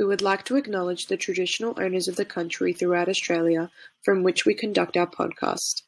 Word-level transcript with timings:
We 0.00 0.06
would 0.06 0.22
like 0.22 0.46
to 0.46 0.56
acknowledge 0.56 1.08
the 1.08 1.18
traditional 1.18 1.74
owners 1.78 2.08
of 2.08 2.16
the 2.16 2.24
country 2.24 2.72
throughout 2.72 3.10
Australia 3.10 3.70
from 4.02 4.22
which 4.22 4.46
we 4.46 4.54
conduct 4.54 4.96
our 4.96 5.06
podcast. 5.06 5.82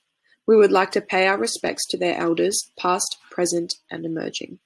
We 0.47 0.55
would 0.55 0.71
like 0.71 0.91
to 0.91 1.01
pay 1.01 1.27
our 1.27 1.39
respects 1.39 1.87
to 1.87 1.97
their 1.97 2.19
elders, 2.19 2.71
past, 2.79 3.17
present, 3.31 3.73
and 3.91 4.05
emerging. 4.05 4.59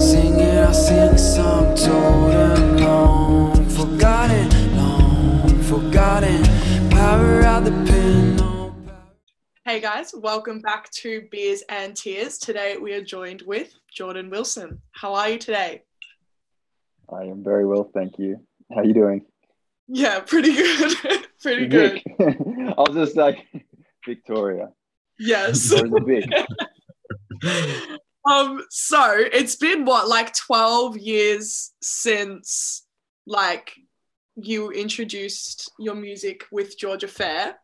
Sing 0.00 0.40
it, 0.40 0.64
I'll 0.64 0.72
sing 0.72 1.10
a 1.10 1.18
song 1.18 1.76
told 1.76 2.32
and 2.32 2.80
long 2.80 3.68
Forgotten, 3.68 4.74
long 4.74 5.62
forgotten 5.64 6.42
Power 6.88 7.42
out 7.42 7.64
the 7.64 7.70
pen 7.70 8.36
no 8.36 8.74
Hey 9.66 9.78
guys, 9.78 10.14
welcome 10.16 10.62
back 10.62 10.90
to 10.92 11.28
Beers 11.30 11.62
and 11.68 11.94
Tears. 11.94 12.38
Today 12.38 12.78
we 12.80 12.94
are 12.94 13.04
joined 13.04 13.42
with 13.42 13.74
Jordan 13.94 14.30
Wilson. 14.30 14.80
How 14.92 15.12
are 15.12 15.28
you 15.28 15.38
today? 15.38 15.82
I 17.12 17.24
am 17.24 17.42
very 17.44 17.66
well, 17.66 17.90
thank 17.92 18.18
you. 18.18 18.40
How 18.72 18.80
are 18.80 18.84
you 18.84 18.94
doing? 18.94 19.24
Yeah, 19.88 20.20
pretty 20.20 20.54
good. 20.54 20.96
pretty 21.42 21.66
good. 21.66 22.02
Vic. 22.04 22.04
I 22.20 22.80
was 22.80 22.94
just 22.94 23.16
like 23.16 23.46
Victoria. 24.06 24.68
Yes. 25.18 25.72
Or 25.72 25.86
is 25.86 25.92
it 25.94 26.04
Vic? 26.06 26.24
um 28.30 28.62
so 28.70 29.02
it's 29.16 29.56
been 29.56 29.84
what 29.84 30.06
like 30.08 30.32
12 30.34 30.96
years 30.98 31.72
since 31.82 32.86
like 33.26 33.72
you 34.36 34.70
introduced 34.70 35.70
your 35.78 35.96
music 35.96 36.44
with 36.52 36.78
Georgia 36.78 37.08
Fair, 37.08 37.56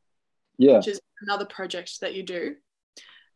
Yeah. 0.59 0.79
which 0.79 0.89
is 0.89 1.01
another 1.23 1.47
project 1.47 2.01
that 2.01 2.15
you 2.15 2.23
do. 2.25 2.57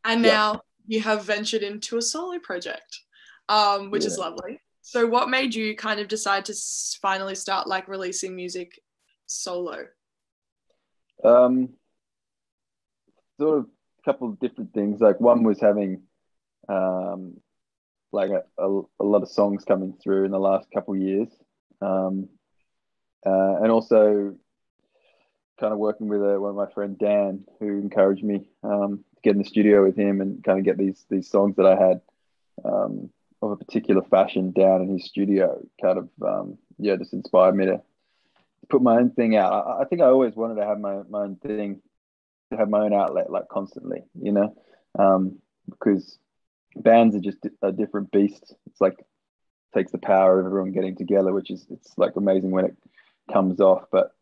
And 0.05 0.25
Yeah. 0.25 0.33
now 0.33 0.61
you 0.87 1.01
have 1.01 1.25
ventured 1.25 1.63
into 1.63 1.97
a 1.97 2.03
solo 2.03 2.39
project, 2.41 3.01
um, 3.49 3.91
which 3.91 4.05
is 4.05 4.19
lovely. 4.19 4.61
So, 4.93 5.07
what 5.07 5.31
made 5.31 5.55
you 5.55 5.75
kind 5.75 6.01
of 6.01 6.09
decide 6.09 6.45
to 6.45 6.55
finally 7.01 7.35
start 7.35 7.67
like 7.67 7.89
releasing 7.89 8.37
music 8.37 8.79
solo? 9.25 9.87
Um, 11.25 11.71
sort 13.41 13.61
of 13.61 13.65
a 13.65 14.03
couple 14.05 14.29
of 14.29 14.39
different 14.39 14.75
things. 14.75 15.01
Like 15.01 15.19
one 15.19 15.45
was 15.45 15.59
having 15.59 16.03
um, 16.69 17.41
like 18.13 18.33
a, 18.33 18.43
a, 18.63 18.83
a 19.01 19.05
lot 19.05 19.23
of 19.23 19.31
songs 19.31 19.65
coming 19.65 19.95
through 19.95 20.27
in 20.27 20.31
the 20.31 20.39
last 20.39 20.69
couple 20.75 20.93
of 20.93 21.01
years, 21.01 21.29
um, 21.81 22.29
uh, 23.25 23.63
and 23.63 23.73
also 23.73 24.35
kind 25.59 25.73
of 25.73 25.79
working 25.79 26.09
with 26.09 26.21
uh 26.21 26.39
one 26.39 26.51
of 26.51 26.57
my 26.57 26.71
friend 26.71 26.99
Dan, 26.99 27.47
who 27.61 27.79
encouraged 27.79 28.25
me 28.25 28.47
um, 28.63 29.03
to 29.15 29.21
get 29.23 29.37
in 29.37 29.39
the 29.39 29.49
studio 29.49 29.83
with 29.83 29.97
him 29.97 30.21
and 30.21 30.45
kind 30.45 30.59
of 30.59 30.67
get 30.67 30.77
these 30.77 31.07
these 31.09 31.31
songs 31.31 31.57
that 31.57 31.65
I 31.65 31.83
had 31.83 32.03
um, 32.63 33.09
of 33.43 33.51
a 33.51 33.57
particular 33.57 34.03
fashion 34.03 34.53
down 34.53 34.83
in 34.83 34.89
his 34.89 35.05
studio. 35.05 35.61
Kind 35.81 35.99
of 35.99 36.09
um, 36.25 36.59
yeah, 36.79 36.97
just 36.97 37.13
inspired 37.13 37.57
me 37.57 37.67
to 37.67 37.83
put 38.69 38.83
my 38.83 38.97
own 38.97 39.11
thing 39.11 39.37
out. 39.37 39.53
I, 39.53 39.83
I 39.83 39.85
think 39.85 40.03
I 40.03 40.07
always 40.07 40.35
wanted 40.35 40.57
to 40.57 40.67
have 40.67 40.79
my, 40.79 41.03
my 41.09 41.23
own 41.23 41.37
thing, 41.37 41.81
to 42.51 42.57
have 42.57 42.69
my 42.69 42.81
own 42.81 42.95
outlet, 42.95 43.31
like 43.31 43.49
constantly, 43.49 44.03
you 44.21 44.33
know, 44.33 44.55
um, 44.99 45.39
because 45.69 46.19
bands 46.77 47.15
are 47.15 47.21
just 47.21 47.39
a 47.63 47.73
different 47.73 48.11
beast. 48.11 48.55
It's 48.67 48.81
like 48.81 48.97
takes 49.75 49.93
the 49.93 49.99
power 49.99 50.41
of 50.41 50.47
everyone 50.47 50.73
getting 50.73 50.97
together, 50.97 51.33
which 51.33 51.51
is 51.51 51.67
it's 51.71 51.93
like 51.97 52.17
amazing 52.17 52.51
when 52.51 52.67
it 52.67 52.77
comes 53.33 53.61
off. 53.61 53.85
But 53.91 54.15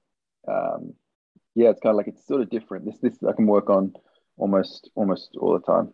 um, 0.49 0.95
yeah, 1.55 1.71
it's 1.71 1.81
kind 1.81 1.93
of 1.93 1.97
like 1.97 2.09
it's 2.09 2.27
sort 2.27 2.41
of 2.41 2.51
different. 2.51 2.87
This 2.87 2.99
this 3.01 3.19
I 3.29 3.33
can 3.33 3.47
work 3.47 3.71
on 3.71 3.95
almost 4.37 4.91
almost 4.95 5.37
all 5.39 5.55
the 5.55 5.61
time. 5.61 5.93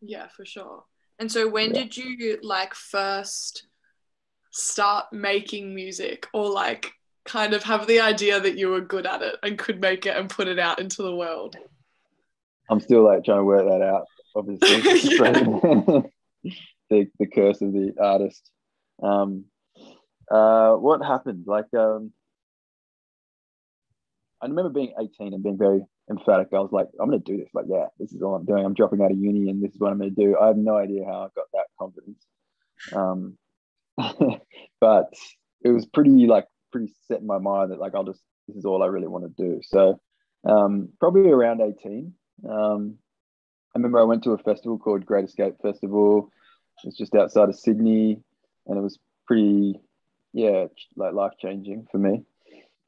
Yeah, 0.00 0.28
for 0.28 0.44
sure. 0.44 0.84
And 1.20 1.30
so, 1.30 1.48
when 1.48 1.74
Yeah. 1.74 1.82
did 1.82 1.96
you 1.96 2.38
like 2.42 2.74
first 2.74 3.66
start 4.50 5.12
making 5.12 5.74
music 5.74 6.26
or 6.32 6.50
like 6.50 6.92
kind 7.24 7.52
of 7.52 7.62
have 7.62 7.86
the 7.86 8.00
idea 8.00 8.40
that 8.40 8.56
you 8.56 8.70
were 8.70 8.80
good 8.80 9.06
at 9.06 9.22
it 9.22 9.36
and 9.42 9.58
could 9.58 9.80
make 9.80 10.06
it 10.06 10.16
and 10.16 10.28
put 10.28 10.48
it 10.48 10.58
out 10.58 10.80
into 10.80 11.02
the 11.02 11.14
world? 11.14 11.56
I'm 12.68 12.80
still 12.80 13.04
like 13.04 13.24
trying 13.24 13.38
to 13.38 13.44
work 13.44 13.68
that 13.68 13.82
out. 13.82 14.06
Obviously, 14.34 14.80
the 16.90 17.06
the 17.18 17.26
curse 17.26 17.60
of 17.60 17.72
the 17.72 17.92
artist. 18.00 18.50
Um, 19.02 19.44
uh, 20.30 20.74
what 20.74 21.04
happened? 21.04 21.44
Like, 21.46 21.72
um, 21.76 22.12
I 24.42 24.46
remember 24.46 24.70
being 24.70 24.94
18 24.98 25.34
and 25.34 25.42
being 25.42 25.58
very 25.58 25.82
emphatic. 26.10 26.48
I 26.52 26.58
was 26.60 26.72
like, 26.72 26.88
I'm 27.00 27.08
going 27.08 27.22
to 27.22 27.32
do 27.32 27.38
this. 27.38 27.50
Like, 27.52 27.66
yeah, 27.68 27.86
this 27.98 28.12
is 28.12 28.22
all 28.22 28.34
I'm 28.34 28.46
doing. 28.46 28.64
I'm 28.64 28.74
dropping 28.74 29.02
out 29.02 29.10
of 29.10 29.18
uni, 29.18 29.50
and 29.50 29.62
this 29.62 29.74
is 29.74 29.80
what 29.80 29.92
I'm 29.92 29.98
going 29.98 30.14
to 30.14 30.24
do. 30.24 30.36
I 30.40 30.48
have 30.48 30.56
no 30.56 30.76
idea 30.76 31.04
how 31.04 31.22
I 31.24 31.28
got 31.34 31.46
that 31.52 31.66
confidence. 31.78 32.24
Um, 32.92 33.36
but 34.80 35.12
it 35.62 35.68
was 35.68 35.86
pretty 35.86 36.26
like 36.26 36.46
pretty 36.72 36.92
set 37.06 37.20
in 37.20 37.26
my 37.26 37.38
mind 37.38 37.70
that 37.70 37.78
like 37.78 37.94
I'll 37.94 38.04
just 38.04 38.22
this 38.48 38.56
is 38.56 38.64
all 38.64 38.82
I 38.82 38.86
really 38.86 39.08
want 39.08 39.24
to 39.24 39.42
do. 39.42 39.60
So 39.62 40.00
um, 40.48 40.88
probably 40.98 41.30
around 41.30 41.60
18. 41.60 42.12
Um, 42.48 42.96
I 43.74 43.78
remember 43.78 44.00
I 44.00 44.04
went 44.04 44.24
to 44.24 44.32
a 44.32 44.38
festival 44.38 44.78
called 44.78 45.06
Great 45.06 45.26
Escape 45.26 45.54
Festival. 45.62 46.30
It's 46.84 46.96
just 46.96 47.14
outside 47.14 47.48
of 47.50 47.58
Sydney, 47.58 48.18
and 48.66 48.78
it 48.78 48.80
was 48.80 48.98
pretty, 49.26 49.78
yeah, 50.32 50.66
like 50.96 51.12
life 51.12 51.32
changing 51.40 51.86
for 51.92 51.98
me. 51.98 52.22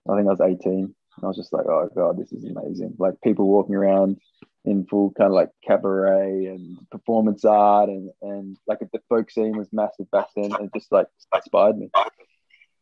I 0.09 0.17
think 0.17 0.27
I 0.27 0.33
was 0.33 0.41
18. 0.41 0.95
And 1.23 1.27
I 1.27 1.29
was 1.29 1.37
just 1.37 1.53
like, 1.53 1.67
oh 1.67 1.89
god, 1.95 2.19
this 2.19 2.33
is 2.33 2.45
amazing. 2.45 2.97
Like 2.99 3.15
people 3.23 3.47
walking 3.47 3.77
around 3.77 4.19
in 4.65 4.87
full 4.87 5.13
kind 5.13 5.29
of 5.29 5.35
like 5.35 5.51
cabaret 5.67 6.47
and 6.47 6.77
performance 6.91 7.45
art, 7.45 7.89
and 7.89 8.11
and 8.23 8.57
like 8.67 8.81
the 8.81 9.01
folk 9.09 9.31
scene 9.31 9.57
was 9.57 9.73
massive 9.73 10.11
back 10.11 10.27
then. 10.35 10.53
And 10.53 10.71
just 10.75 10.91
like 10.91 11.07
inspired 11.35 11.79
me. 11.79 11.91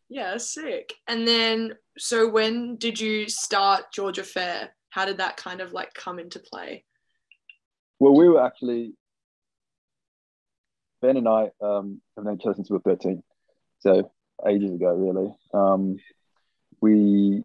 Yeah, 0.09 0.39
sick. 0.39 0.95
And 1.07 1.29
then, 1.29 1.75
so 1.97 2.29
when 2.29 2.77
did 2.77 2.99
you 2.99 3.29
start 3.29 3.93
Georgia 3.93 4.25
Fair? 4.25 4.71
How 4.89 5.05
did 5.05 5.19
that 5.19 5.37
kind 5.37 5.61
of 5.61 5.73
like 5.73 5.95
come 5.95 6.19
into 6.19 6.41
play? 6.41 6.85
Well, 8.01 8.17
we 8.17 8.29
were 8.29 8.45
actually 8.45 8.95
Ben 11.03 11.17
and 11.17 11.29
I 11.29 11.51
um, 11.61 12.01
have 12.17 12.25
known 12.25 12.37
each 12.37 12.47
other 12.47 12.55
since 12.55 12.71
we 12.71 12.79
were 12.79 12.83
thirteen, 12.83 13.23
so 13.81 14.11
ages 14.49 14.73
ago, 14.73 14.95
really. 14.95 15.35
Um, 15.53 15.99
we, 16.81 17.45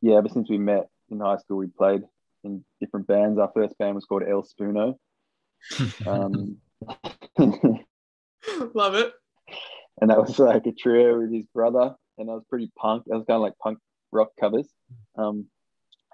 yeah, 0.00 0.16
ever 0.16 0.28
since 0.28 0.48
we 0.48 0.58
met 0.58 0.88
in 1.10 1.20
high 1.20 1.36
school, 1.38 1.58
we 1.58 1.66
played 1.66 2.02
in 2.44 2.64
different 2.80 3.06
bands. 3.06 3.38
Our 3.38 3.50
first 3.54 3.76
band 3.78 3.94
was 3.94 4.04
called 4.04 4.22
El 4.28 4.42
Spoono. 4.42 4.96
Um, 6.06 6.58
Love 8.74 8.94
it. 8.94 9.12
and 10.00 10.10
that 10.10 10.18
was 10.18 10.38
like 10.38 10.66
a 10.66 10.72
trio 10.72 11.18
with 11.18 11.32
his 11.32 11.46
brother, 11.52 11.94
and 12.16 12.28
that 12.28 12.32
was 12.32 12.44
pretty 12.48 12.70
punk. 12.78 13.04
That 13.06 13.16
was 13.16 13.26
kind 13.26 13.36
of 13.36 13.42
like 13.42 13.58
punk 13.60 13.78
rock 14.12 14.28
covers. 14.38 14.68
Um, 15.16 15.46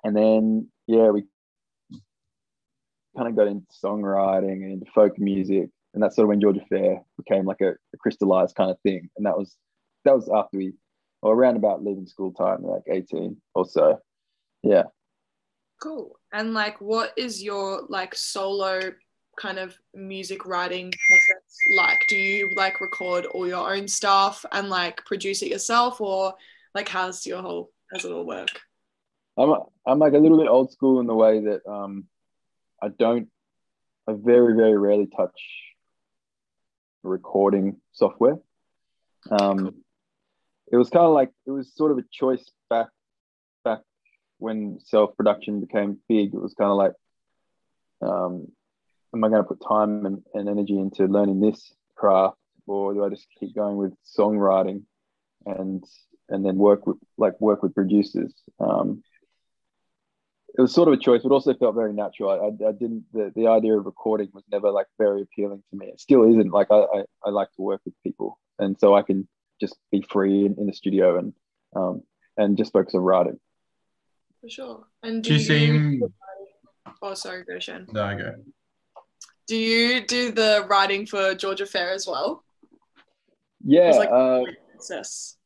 and 0.02 0.16
then 0.16 0.68
yeah, 0.86 1.10
we 1.10 1.24
kind 3.16 3.28
of 3.28 3.36
got 3.36 3.48
into 3.48 3.66
songwriting 3.84 4.62
and 4.62 4.72
into 4.72 4.90
folk 4.94 5.18
music, 5.18 5.68
and 5.92 6.02
that's 6.02 6.16
sort 6.16 6.24
of 6.24 6.28
when 6.30 6.40
Georgia 6.40 6.64
Fair 6.68 7.02
became 7.18 7.44
like 7.44 7.60
a, 7.60 7.70
a 7.72 7.96
crystallized 7.98 8.56
kind 8.56 8.70
of 8.70 8.80
thing. 8.80 9.08
And 9.16 9.26
that 9.26 9.36
was 9.36 9.56
that 10.04 10.14
was 10.14 10.28
after 10.34 10.56
we, 10.58 10.72
or 11.24 11.34
around 11.34 11.56
about 11.56 11.82
leaving 11.82 12.06
school 12.06 12.32
time, 12.32 12.62
like 12.62 12.82
eighteen 12.86 13.38
or 13.54 13.64
so. 13.64 13.98
Yeah. 14.62 14.84
Cool. 15.82 16.18
And 16.32 16.54
like, 16.54 16.80
what 16.80 17.12
is 17.16 17.42
your 17.42 17.84
like 17.88 18.14
solo 18.14 18.92
kind 19.36 19.58
of 19.58 19.76
music 19.94 20.46
writing 20.46 20.92
process 20.92 21.56
like? 21.78 22.04
Do 22.08 22.16
you 22.16 22.50
like 22.54 22.80
record 22.80 23.24
all 23.26 23.48
your 23.48 23.74
own 23.74 23.88
stuff 23.88 24.44
and 24.52 24.68
like 24.68 25.04
produce 25.06 25.42
it 25.42 25.50
yourself, 25.50 26.00
or 26.00 26.34
like 26.74 26.88
how's 26.88 27.26
your 27.26 27.40
whole 27.40 27.70
how's 27.90 28.04
it 28.04 28.12
all 28.12 28.26
work? 28.26 28.60
I'm 29.38 29.54
I'm 29.86 29.98
like 29.98 30.12
a 30.12 30.18
little 30.18 30.38
bit 30.38 30.48
old 30.48 30.72
school 30.72 31.00
in 31.00 31.06
the 31.06 31.14
way 31.14 31.40
that 31.40 31.66
um, 31.66 32.04
I 32.82 32.88
don't, 32.88 33.28
I 34.06 34.12
very 34.12 34.54
very 34.54 34.76
rarely 34.76 35.06
touch 35.06 35.40
recording 37.02 37.76
software. 37.92 38.36
Um, 39.30 39.83
it 40.70 40.76
was 40.76 40.90
kind 40.90 41.04
of 41.04 41.12
like 41.12 41.30
it 41.46 41.50
was 41.50 41.74
sort 41.74 41.90
of 41.92 41.98
a 41.98 42.04
choice 42.12 42.44
back 42.70 42.88
back 43.64 43.80
when 44.38 44.78
self 44.80 45.16
production 45.16 45.60
became 45.60 45.98
big. 46.08 46.34
It 46.34 46.40
was 46.40 46.54
kind 46.54 46.70
of 46.70 46.76
like, 46.76 46.92
um, 48.02 48.48
am 49.14 49.24
I 49.24 49.28
going 49.28 49.42
to 49.42 49.48
put 49.48 49.62
time 49.66 50.06
and, 50.06 50.22
and 50.34 50.48
energy 50.48 50.78
into 50.78 51.06
learning 51.06 51.40
this 51.40 51.72
craft, 51.96 52.36
or 52.66 52.94
do 52.94 53.04
I 53.04 53.08
just 53.08 53.26
keep 53.38 53.54
going 53.54 53.76
with 53.76 53.92
songwriting 54.18 54.82
and 55.46 55.84
and 56.28 56.44
then 56.44 56.56
work 56.56 56.86
with 56.86 56.96
like 57.16 57.40
work 57.40 57.62
with 57.62 57.74
producers? 57.74 58.32
Um, 58.58 59.02
it 60.56 60.62
was 60.62 60.72
sort 60.72 60.86
of 60.86 60.94
a 60.94 60.98
choice, 60.98 61.22
but 61.22 61.32
also 61.32 61.52
felt 61.54 61.74
very 61.74 61.92
natural. 61.92 62.30
I, 62.30 62.36
I, 62.36 62.68
I 62.68 62.72
didn't 62.72 63.04
the, 63.12 63.32
the 63.34 63.48
idea 63.48 63.76
of 63.76 63.84
recording 63.84 64.28
was 64.32 64.44
never 64.50 64.70
like 64.70 64.86
very 64.98 65.22
appealing 65.22 65.62
to 65.70 65.76
me. 65.76 65.86
It 65.86 66.00
still 66.00 66.30
isn't. 66.30 66.50
Like 66.50 66.68
I, 66.70 66.76
I, 66.76 67.04
I 67.26 67.30
like 67.30 67.48
to 67.56 67.62
work 67.62 67.80
with 67.84 67.94
people, 68.02 68.38
and 68.58 68.78
so 68.78 68.94
I 68.94 69.02
can 69.02 69.28
just 69.60 69.76
be 69.90 70.04
free 70.10 70.46
in, 70.46 70.56
in 70.58 70.66
the 70.66 70.72
studio 70.72 71.18
and 71.18 71.32
um, 71.76 72.02
and 72.36 72.56
just 72.56 72.72
focus 72.72 72.94
on 72.94 73.02
writing. 73.02 73.38
For 74.40 74.48
sure. 74.48 74.84
And 75.02 75.22
Do 75.22 75.34
you 75.34 75.40
seem? 75.40 76.02
Oh, 77.02 77.14
sorry, 77.14 77.44
Goshen. 77.44 77.86
No, 77.92 78.04
I 78.04 78.14
go. 78.14 78.34
Do 79.46 79.56
you 79.56 80.06
do 80.06 80.32
the 80.32 80.66
writing 80.68 81.06
for 81.06 81.34
Georgia 81.34 81.66
Fair 81.66 81.92
as 81.92 82.06
well? 82.06 82.44
Yeah. 83.64 83.88
was 83.88 83.96
like- 83.96 84.10
uh, 84.10 84.42
Process? 84.72 85.36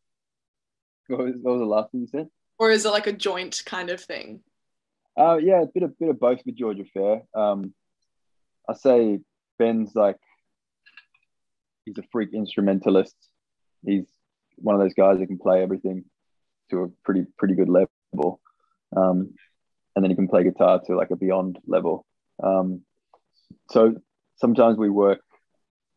what, 1.08 1.20
was, 1.20 1.34
what 1.40 1.52
was 1.52 1.60
the 1.60 1.66
last 1.66 1.90
thing 1.90 2.00
you 2.02 2.06
said? 2.08 2.28
Or 2.58 2.70
is 2.70 2.84
it 2.84 2.90
like 2.90 3.06
a 3.06 3.12
joint 3.12 3.62
kind 3.64 3.90
of 3.90 4.00
thing? 4.00 4.40
Uh, 5.16 5.36
yeah, 5.36 5.62
a 5.62 5.66
bit 5.66 5.82
of 5.82 5.98
bit 5.98 6.10
of 6.10 6.20
both 6.20 6.40
with 6.46 6.56
Georgia 6.56 6.84
Fair. 6.92 7.22
Um, 7.34 7.74
I 8.68 8.74
say 8.74 9.20
Ben's 9.58 9.94
like 9.94 10.16
he's 11.84 11.98
a 11.98 12.04
freak 12.12 12.30
instrumentalist. 12.34 13.16
He's 13.84 14.06
one 14.56 14.74
of 14.74 14.80
those 14.80 14.94
guys 14.94 15.18
that 15.18 15.26
can 15.26 15.38
play 15.38 15.62
everything 15.62 16.04
to 16.70 16.82
a 16.82 16.88
pretty 17.04 17.24
pretty 17.36 17.54
good 17.54 17.68
level, 17.68 18.40
um, 18.96 19.34
and 19.94 20.04
then 20.04 20.10
he 20.10 20.16
can 20.16 20.28
play 20.28 20.44
guitar 20.44 20.80
to 20.86 20.96
like 20.96 21.10
a 21.10 21.16
beyond 21.16 21.58
level. 21.66 22.06
Um, 22.42 22.82
so 23.70 23.94
sometimes 24.36 24.78
we 24.78 24.90
work 24.90 25.20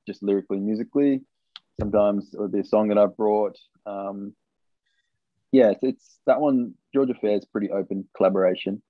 just 0.07 0.23
lyrically, 0.23 0.59
musically. 0.59 1.21
Sometimes 1.79 2.33
it 2.33 2.39
would 2.39 2.51
be 2.51 2.59
a 2.59 2.65
song 2.65 2.89
that 2.89 2.97
I've 2.97 3.17
brought. 3.17 3.57
Um, 3.85 4.33
yeah, 5.51 5.71
it's, 5.71 5.83
it's 5.83 6.19
that 6.25 6.39
one. 6.39 6.73
Georgia 6.93 7.13
Fair 7.13 7.37
is 7.37 7.45
pretty 7.45 7.71
open 7.71 8.07
collaboration. 8.15 8.81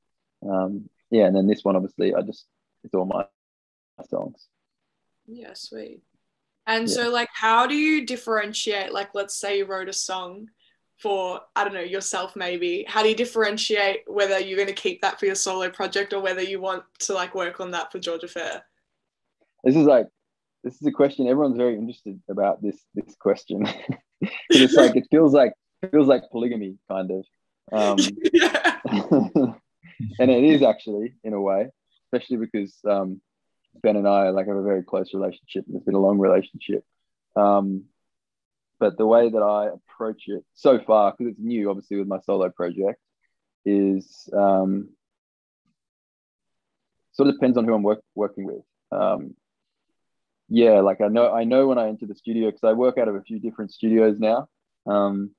Um, 0.47 0.89
yeah, 1.09 1.25
and 1.25 1.35
then 1.35 1.47
this 1.47 1.63
one, 1.63 1.75
obviously, 1.75 2.13
I 2.13 2.21
just 2.21 2.47
it's 2.83 2.93
all 2.93 3.05
my 3.05 3.25
songs. 4.09 4.47
Yeah, 5.27 5.53
sweet. 5.53 6.01
And 6.67 6.87
Yeah. 6.87 6.93
so, 6.95 7.09
like, 7.09 7.29
how 7.33 7.65
do 7.67 7.75
you 7.75 8.05
differentiate? 8.05 8.93
Like, 8.93 9.13
let's 9.13 9.35
say 9.35 9.57
you 9.57 9.65
wrote 9.65 9.89
a 9.89 9.93
song 9.93 10.49
for, 10.97 11.41
I 11.55 11.63
don't 11.63 11.73
know, 11.73 11.79
yourself 11.79 12.35
maybe. 12.35 12.85
How 12.87 13.01
do 13.01 13.09
you 13.09 13.15
differentiate 13.15 14.01
whether 14.07 14.39
you're 14.39 14.57
going 14.57 14.67
to 14.67 14.73
keep 14.73 15.01
that 15.01 15.19
for 15.19 15.25
your 15.25 15.35
solo 15.35 15.69
project 15.69 16.13
or 16.13 16.21
whether 16.21 16.41
you 16.41 16.61
want 16.61 16.83
to 16.99 17.13
like 17.13 17.33
work 17.33 17.59
on 17.59 17.71
that 17.71 17.91
for 17.91 17.99
Georgia 17.99 18.27
Fair? 18.27 18.63
This 19.63 19.75
is 19.75 19.85
like 19.85 20.07
this 20.63 20.75
is 20.75 20.87
a 20.87 20.91
question 20.91 21.27
everyone's 21.27 21.57
very 21.57 21.75
interested 21.75 22.19
about. 22.29 22.61
This 22.61 22.85
this 22.93 23.15
question. 23.15 23.67
it's 24.49 24.75
like 24.75 24.95
it 24.95 25.07
feels 25.09 25.33
like 25.33 25.53
it 25.81 25.91
feels 25.91 26.07
like 26.07 26.23
polygamy 26.31 26.77
kind 26.89 27.11
of, 27.11 27.25
um, 27.71 27.97
and 30.19 30.31
it 30.31 30.43
is 30.43 30.61
actually 30.61 31.15
in 31.23 31.33
a 31.33 31.41
way, 31.41 31.67
especially 32.07 32.37
because 32.37 32.77
um, 32.87 33.21
Ben 33.75 33.95
and 33.95 34.07
I 34.07 34.29
like 34.29 34.47
have 34.47 34.55
a 34.55 34.63
very 34.63 34.83
close 34.83 35.13
relationship. 35.13 35.65
It's 35.73 35.85
been 35.85 35.95
a 35.95 35.99
long 35.99 36.17
relationship. 36.17 36.83
Um, 37.35 37.85
but 38.79 38.97
the 38.97 39.05
way 39.05 39.29
that 39.29 39.41
I 39.41 39.69
approach 39.69 40.23
it 40.27 40.43
so 40.53 40.79
far, 40.79 41.11
because 41.11 41.31
it's 41.31 41.39
new, 41.39 41.69
obviously, 41.69 41.97
with 41.97 42.07
my 42.07 42.19
solo 42.21 42.49
project, 42.49 42.99
is 43.65 44.27
um, 44.33 44.89
sort 47.13 47.29
of 47.29 47.35
depends 47.35 47.57
on 47.57 47.65
who 47.65 47.73
I'm 47.73 47.83
work, 47.83 48.01
working 48.15 48.45
with. 48.45 48.63
Um, 48.91 49.35
yeah, 50.49 50.81
like 50.81 50.99
I 50.99 51.07
know, 51.07 51.31
I 51.31 51.43
know 51.43 51.67
when 51.67 51.77
I 51.77 51.87
enter 51.87 52.07
the 52.07 52.15
studio 52.15 52.47
because 52.47 52.63
I 52.63 52.73
work 52.73 52.97
out 52.97 53.07
of 53.07 53.15
a 53.15 53.21
few 53.21 53.39
different 53.39 53.71
studios 53.71 54.17
now. 54.19 54.49
Um, 54.85 55.31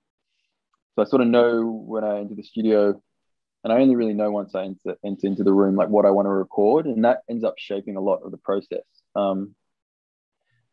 so 0.94 1.02
I 1.02 1.04
sort 1.04 1.22
of 1.22 1.28
know 1.28 1.66
when 1.66 2.04
I 2.04 2.20
enter 2.20 2.34
the 2.34 2.42
studio, 2.42 3.02
and 3.64 3.72
I 3.72 3.76
only 3.80 3.96
really 3.96 4.14
know 4.14 4.30
once 4.30 4.54
I 4.54 4.64
enter, 4.64 4.96
enter 5.04 5.26
into 5.26 5.44
the 5.44 5.52
room 5.52 5.76
like 5.76 5.88
what 5.88 6.06
I 6.06 6.10
want 6.10 6.26
to 6.26 6.30
record, 6.30 6.86
and 6.86 7.04
that 7.04 7.22
ends 7.28 7.44
up 7.44 7.54
shaping 7.58 7.96
a 7.96 8.00
lot 8.00 8.22
of 8.24 8.30
the 8.30 8.38
process. 8.38 8.84
Um, 9.14 9.54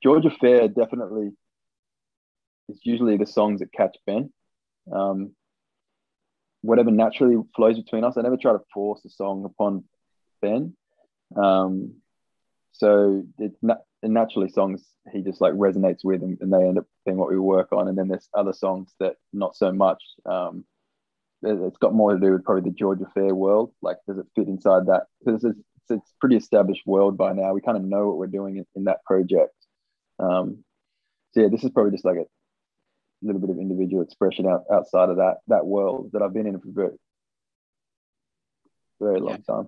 Georgia 0.02 0.32
Fair 0.42 0.68
definitely 0.68 1.32
is 2.70 2.80
usually 2.84 3.18
the 3.18 3.26
songs 3.26 3.60
that 3.60 3.74
catch 3.74 3.98
Ben. 4.06 4.32
Um, 4.92 5.36
whatever 6.62 6.92
naturally 6.92 7.42
flows 7.56 7.78
between 7.78 8.04
us. 8.04 8.18
I 8.18 8.22
never 8.22 8.38
try 8.38 8.54
to 8.54 8.62
force 8.74 9.04
a 9.06 9.10
song 9.10 9.46
upon 9.46 9.84
Ben. 10.42 10.76
Um, 11.36 11.96
so 12.72 13.24
it, 13.38 13.54
na- 13.62 13.76
and 14.02 14.14
naturally 14.14 14.50
songs 14.50 14.86
he 15.12 15.22
just 15.22 15.42
like 15.42 15.54
resonates 15.54 16.04
with 16.04 16.22
and, 16.24 16.38
and 16.42 16.54
they 16.54 16.64
end 16.64 16.78
up 16.78 16.86
being 17.06 17.18
what 17.18 17.30
we 17.30 17.40
work 17.40 17.72
on. 17.72 17.88
And 17.88 17.98
then 17.98 18.08
there's 18.08 18.30
other 18.34 18.54
songs 18.54 18.94
that 19.00 19.16
not 19.34 19.56
so 19.56 19.72
much. 19.72 20.02
Um, 20.26 20.66
it's 21.42 21.78
got 21.78 21.94
more 21.94 22.14
to 22.14 22.20
do 22.20 22.34
with 22.34 22.44
probably 22.44 22.70
the 22.70 22.76
Georgia 22.76 23.06
Fair 23.14 23.34
world. 23.34 23.72
Like, 23.82 23.98
does 24.08 24.18
it 24.18 24.26
fit 24.36 24.48
inside 24.48 24.88
that? 24.88 25.04
Because 25.24 25.44
it's, 25.44 25.60
it's, 25.90 26.14
pretty 26.20 26.36
established 26.36 26.86
world 26.86 27.18
by 27.18 27.34
now. 27.34 27.54
We 27.54 27.62
kind 27.62 27.78
of 27.78 27.84
know 27.84 28.08
what 28.08 28.18
we're 28.18 28.28
doing 28.28 28.58
in, 28.58 28.66
in 28.76 28.84
that 28.84 29.04
project. 29.06 29.54
Um, 30.20 30.64
so 31.32 31.42
yeah, 31.42 31.48
this 31.48 31.64
is 31.64 31.72
probably 31.72 31.92
just 31.92 32.06
like 32.06 32.18
a 32.18 32.26
little 33.22 33.42
bit 33.42 33.50
of 33.50 33.58
individual 33.58 34.04
expression 34.04 34.46
out, 34.46 34.66
outside 34.72 35.10
of 35.10 35.18
that 35.18 35.38
that 35.48 35.66
world 35.66 36.12
that 36.14 36.22
I've 36.22 36.34
been 36.34 36.48
in 36.48 36.60
for 36.60 36.70
a 36.70 36.72
very, 36.72 36.98
very 39.00 39.20
long 39.20 39.42
time. 39.44 39.68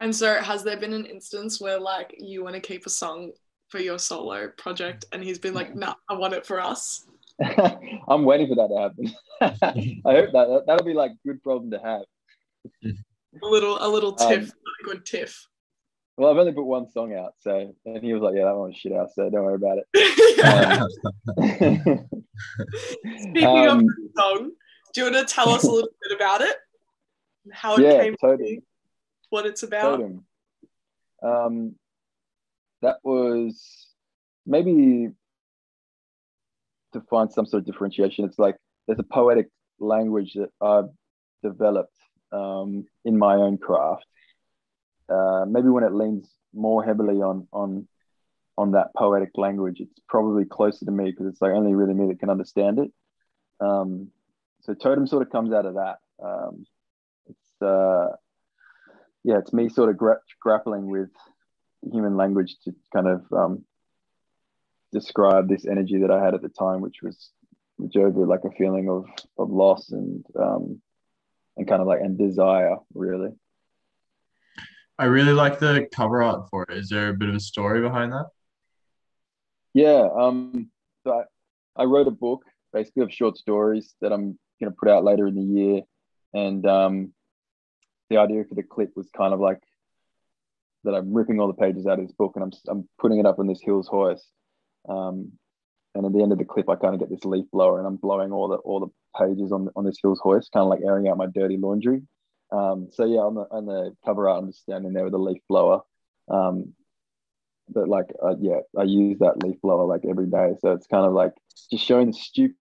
And 0.00 0.14
so, 0.14 0.34
has 0.40 0.62
there 0.62 0.76
been 0.76 0.92
an 0.92 1.06
instance 1.06 1.60
where 1.60 1.80
like 1.80 2.14
you 2.18 2.44
want 2.44 2.54
to 2.54 2.60
keep 2.60 2.86
a 2.86 2.90
song 2.90 3.32
for 3.68 3.78
your 3.78 3.98
solo 3.98 4.48
project 4.48 5.06
and 5.12 5.22
he's 5.22 5.38
been 5.38 5.54
like, 5.54 5.74
nah, 5.74 5.94
I 6.08 6.14
want 6.14 6.34
it 6.34 6.46
for 6.46 6.60
us? 6.60 7.06
I'm 8.08 8.24
waiting 8.24 8.48
for 8.48 8.54
that 8.56 8.68
to 8.68 8.78
happen. 8.78 9.12
I 10.04 10.12
hope 10.12 10.32
that 10.32 10.64
that'll 10.66 10.84
be 10.86 10.94
like 10.94 11.12
a 11.12 11.18
good 11.28 11.42
problem 11.42 11.70
to 11.72 11.78
have. 11.80 12.02
A 13.42 13.46
little, 13.46 13.76
a 13.80 13.88
little 13.88 14.16
Um, 14.20 14.28
tiff, 14.28 14.50
a 14.50 14.84
good 14.84 15.04
tiff. 15.04 15.46
Well, 16.16 16.30
I've 16.30 16.38
only 16.38 16.52
put 16.52 16.64
one 16.64 16.88
song 16.90 17.12
out, 17.12 17.34
so 17.40 17.74
and 17.84 18.02
he 18.04 18.12
was 18.12 18.22
like, 18.22 18.36
"Yeah, 18.36 18.44
that 18.44 18.54
one 18.54 18.68
was 18.68 18.76
shit 18.76 18.92
out, 18.92 19.10
so 19.12 19.28
don't 19.30 19.42
worry 19.44 19.56
about 19.56 19.78
it." 19.78 19.86
Speaking 23.18 23.66
of 23.66 23.78
Um, 23.78 23.86
the 23.86 24.08
song, 24.16 24.50
do 24.92 25.00
you 25.00 25.10
want 25.10 25.28
to 25.28 25.34
tell 25.34 25.48
us 25.48 25.64
a 25.64 25.70
little 25.70 25.90
bit 26.08 26.16
about 26.16 26.40
it? 26.40 26.54
How 27.52 27.76
it 27.76 27.82
yeah, 27.82 28.00
came 28.02 28.12
to 28.12 28.18
totally. 28.20 28.56
be, 28.56 28.62
what 29.30 29.44
it's 29.44 29.64
about? 29.64 29.96
Totem. 29.98 30.24
Um, 31.22 31.74
that 32.82 32.98
was 33.02 33.88
maybe 34.46 35.10
to 36.94 37.00
find 37.02 37.30
some 37.30 37.46
sort 37.46 37.60
of 37.60 37.66
differentiation. 37.66 38.24
It's 38.24 38.38
like 38.38 38.56
there's 38.86 38.98
a 38.98 39.04
poetic 39.04 39.48
language 39.78 40.34
that 40.34 40.50
I've 40.60 40.88
developed 41.42 41.96
um, 42.32 42.86
in 43.04 43.18
my 43.18 43.34
own 43.34 43.58
craft. 43.58 44.06
Uh, 45.08 45.44
maybe 45.46 45.68
when 45.68 45.84
it 45.84 45.92
leans 45.92 46.28
more 46.54 46.82
heavily 46.84 47.20
on 47.20 47.46
on 47.52 47.86
on 48.56 48.72
that 48.72 48.94
poetic 48.96 49.30
language, 49.36 49.80
it's 49.80 50.00
probably 50.08 50.44
closer 50.44 50.84
to 50.84 50.90
me 50.90 51.10
because 51.10 51.26
it's 51.26 51.42
like 51.42 51.52
only 51.52 51.74
really 51.74 51.94
me 51.94 52.06
that 52.08 52.20
can 52.20 52.30
understand 52.30 52.78
it. 52.78 52.90
Um, 53.60 54.10
so 54.62 54.74
totem 54.74 55.06
sort 55.06 55.22
of 55.22 55.30
comes 55.30 55.52
out 55.52 55.66
of 55.66 55.74
that. 55.74 55.98
Um, 56.22 56.64
it's 57.26 57.62
uh, 57.62 58.16
yeah, 59.24 59.38
it's 59.38 59.52
me 59.52 59.68
sort 59.68 59.90
of 59.90 59.96
gra- 59.96 60.20
grappling 60.40 60.86
with 60.86 61.10
human 61.92 62.16
language 62.16 62.56
to 62.64 62.74
kind 62.94 63.08
of 63.08 63.24
um, 63.32 63.64
describe 64.94 65.48
this 65.48 65.66
energy 65.66 65.98
that 65.98 66.10
I 66.10 66.24
had 66.24 66.34
at 66.34 66.42
the 66.42 66.48
time, 66.48 66.80
which 66.80 67.02
was 67.02 67.30
which 67.76 67.96
over 67.96 68.24
like 68.26 68.44
a 68.44 68.56
feeling 68.56 68.88
of 68.88 69.04
of 69.36 69.50
loss 69.50 69.90
and 69.90 70.24
um, 70.40 70.80
and 71.56 71.68
kind 71.68 71.82
of 71.82 71.88
like 71.88 72.00
and 72.00 72.16
desire, 72.16 72.76
really. 72.94 73.30
I 74.98 75.06
really 75.06 75.32
like 75.32 75.58
the 75.58 75.88
cover 75.92 76.22
art 76.22 76.48
for 76.50 76.62
it. 76.62 76.78
Is 76.78 76.88
there 76.88 77.08
a 77.08 77.14
bit 77.14 77.28
of 77.28 77.34
a 77.34 77.40
story 77.40 77.80
behind 77.80 78.12
that? 78.12 78.26
Yeah. 79.74 80.08
Um, 80.16 80.70
so 81.02 81.24
I, 81.76 81.82
I 81.82 81.84
wrote 81.84 82.06
a 82.06 82.12
book 82.12 82.44
basically 82.72 83.02
of 83.02 83.12
short 83.12 83.36
stories 83.36 83.94
that 84.00 84.12
I'm 84.12 84.38
going 84.60 84.72
to 84.72 84.76
put 84.78 84.88
out 84.88 85.04
later 85.04 85.26
in 85.26 85.34
the 85.34 85.42
year. 85.42 85.82
And 86.32 86.64
um, 86.66 87.12
the 88.08 88.18
idea 88.18 88.44
for 88.48 88.54
the 88.54 88.62
clip 88.62 88.90
was 88.94 89.08
kind 89.16 89.34
of 89.34 89.40
like 89.40 89.60
that 90.84 90.94
I'm 90.94 91.12
ripping 91.12 91.40
all 91.40 91.48
the 91.48 91.54
pages 91.54 91.86
out 91.86 91.98
of 91.98 92.06
this 92.06 92.14
book 92.14 92.32
and 92.36 92.44
I'm, 92.44 92.52
I'm 92.68 92.88
putting 93.00 93.18
it 93.18 93.26
up 93.26 93.38
on 93.38 93.46
this 93.46 93.62
Hills 93.62 93.88
hoist. 93.88 94.30
Um, 94.88 95.32
and 95.94 96.04
at 96.04 96.12
the 96.12 96.22
end 96.22 96.32
of 96.32 96.38
the 96.38 96.44
clip, 96.44 96.68
I 96.68 96.76
kind 96.76 96.94
of 96.94 97.00
get 97.00 97.10
this 97.10 97.24
leaf 97.24 97.46
blower 97.52 97.78
and 97.78 97.86
I'm 97.86 97.96
blowing 97.96 98.32
all 98.32 98.48
the 98.48 98.56
all 98.56 98.80
the 98.80 98.88
pages 99.18 99.52
on 99.52 99.68
on 99.76 99.84
this 99.84 99.98
Hills 100.02 100.20
hoist, 100.22 100.52
kind 100.52 100.64
of 100.64 100.70
like 100.70 100.80
airing 100.84 101.08
out 101.08 101.16
my 101.16 101.26
dirty 101.26 101.56
laundry. 101.56 102.02
Um, 102.50 102.88
so 102.92 103.04
yeah, 103.04 103.20
on 103.20 103.34
the 103.34 103.46
on 103.50 103.66
the 103.66 103.96
cover 104.04 104.28
art, 104.28 104.42
I'm 104.42 104.48
just 104.48 104.62
standing 104.62 104.92
there 104.92 105.04
with 105.04 105.14
a 105.14 105.18
leaf 105.18 105.40
blower. 105.48 105.82
Um, 106.28 106.74
but 107.68 107.88
like 107.88 108.06
uh, 108.22 108.34
yeah 108.40 108.58
i 108.78 108.82
use 108.82 109.18
that 109.18 109.42
leaf 109.42 109.56
blower 109.62 109.84
like 109.86 110.02
every 110.08 110.26
day 110.26 110.52
so 110.60 110.72
it's 110.72 110.86
kind 110.86 111.06
of 111.06 111.12
like 111.12 111.32
just 111.70 111.84
showing 111.84 112.06
the 112.08 112.54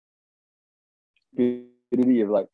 stupidity 1.35 2.21
of 2.21 2.29
like 2.29 2.47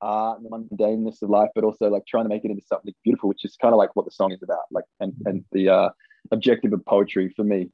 art 0.00 0.40
and 0.40 0.46
the 0.46 0.50
mundaneness 0.50 1.22
of 1.22 1.30
life 1.30 1.50
but 1.54 1.64
also 1.64 1.88
like 1.88 2.04
trying 2.06 2.24
to 2.24 2.28
make 2.28 2.44
it 2.44 2.50
into 2.50 2.62
something 2.66 2.92
beautiful 3.04 3.28
which 3.28 3.44
is 3.44 3.56
kind 3.60 3.72
of 3.72 3.78
like 3.78 3.94
what 3.94 4.04
the 4.04 4.10
song 4.10 4.32
is 4.32 4.42
about 4.42 4.64
like 4.70 4.84
and 5.00 5.12
and 5.26 5.44
the 5.52 5.68
uh 5.68 5.88
objective 6.32 6.72
of 6.72 6.84
poetry 6.86 7.32
for 7.36 7.44
me 7.44 7.70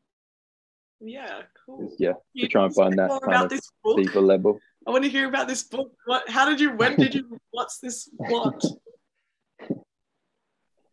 Yeah, 1.01 1.43
cool. 1.65 1.95
yeah 1.99 2.15
You 2.33 2.43
to 2.43 2.49
try 2.49 2.65
and 2.65 2.75
find 2.75 2.99
that 2.99 3.11
kind 3.25 3.53
of 3.53 3.97
deeper 3.97 4.21
level 4.21 4.61
I 4.89 4.91
want 4.91 5.05
to 5.05 5.11
hear 5.11 5.29
about 5.29 5.49
this 5.49 5.65
book. 5.65 5.93
What? 6.07 6.27
How 6.31 6.49
did 6.49 6.61
you? 6.61 6.75
When 6.75 6.97
did 6.97 7.15
you? 7.15 7.39
What's 7.51 7.79
this 7.79 8.09
What? 8.17 8.65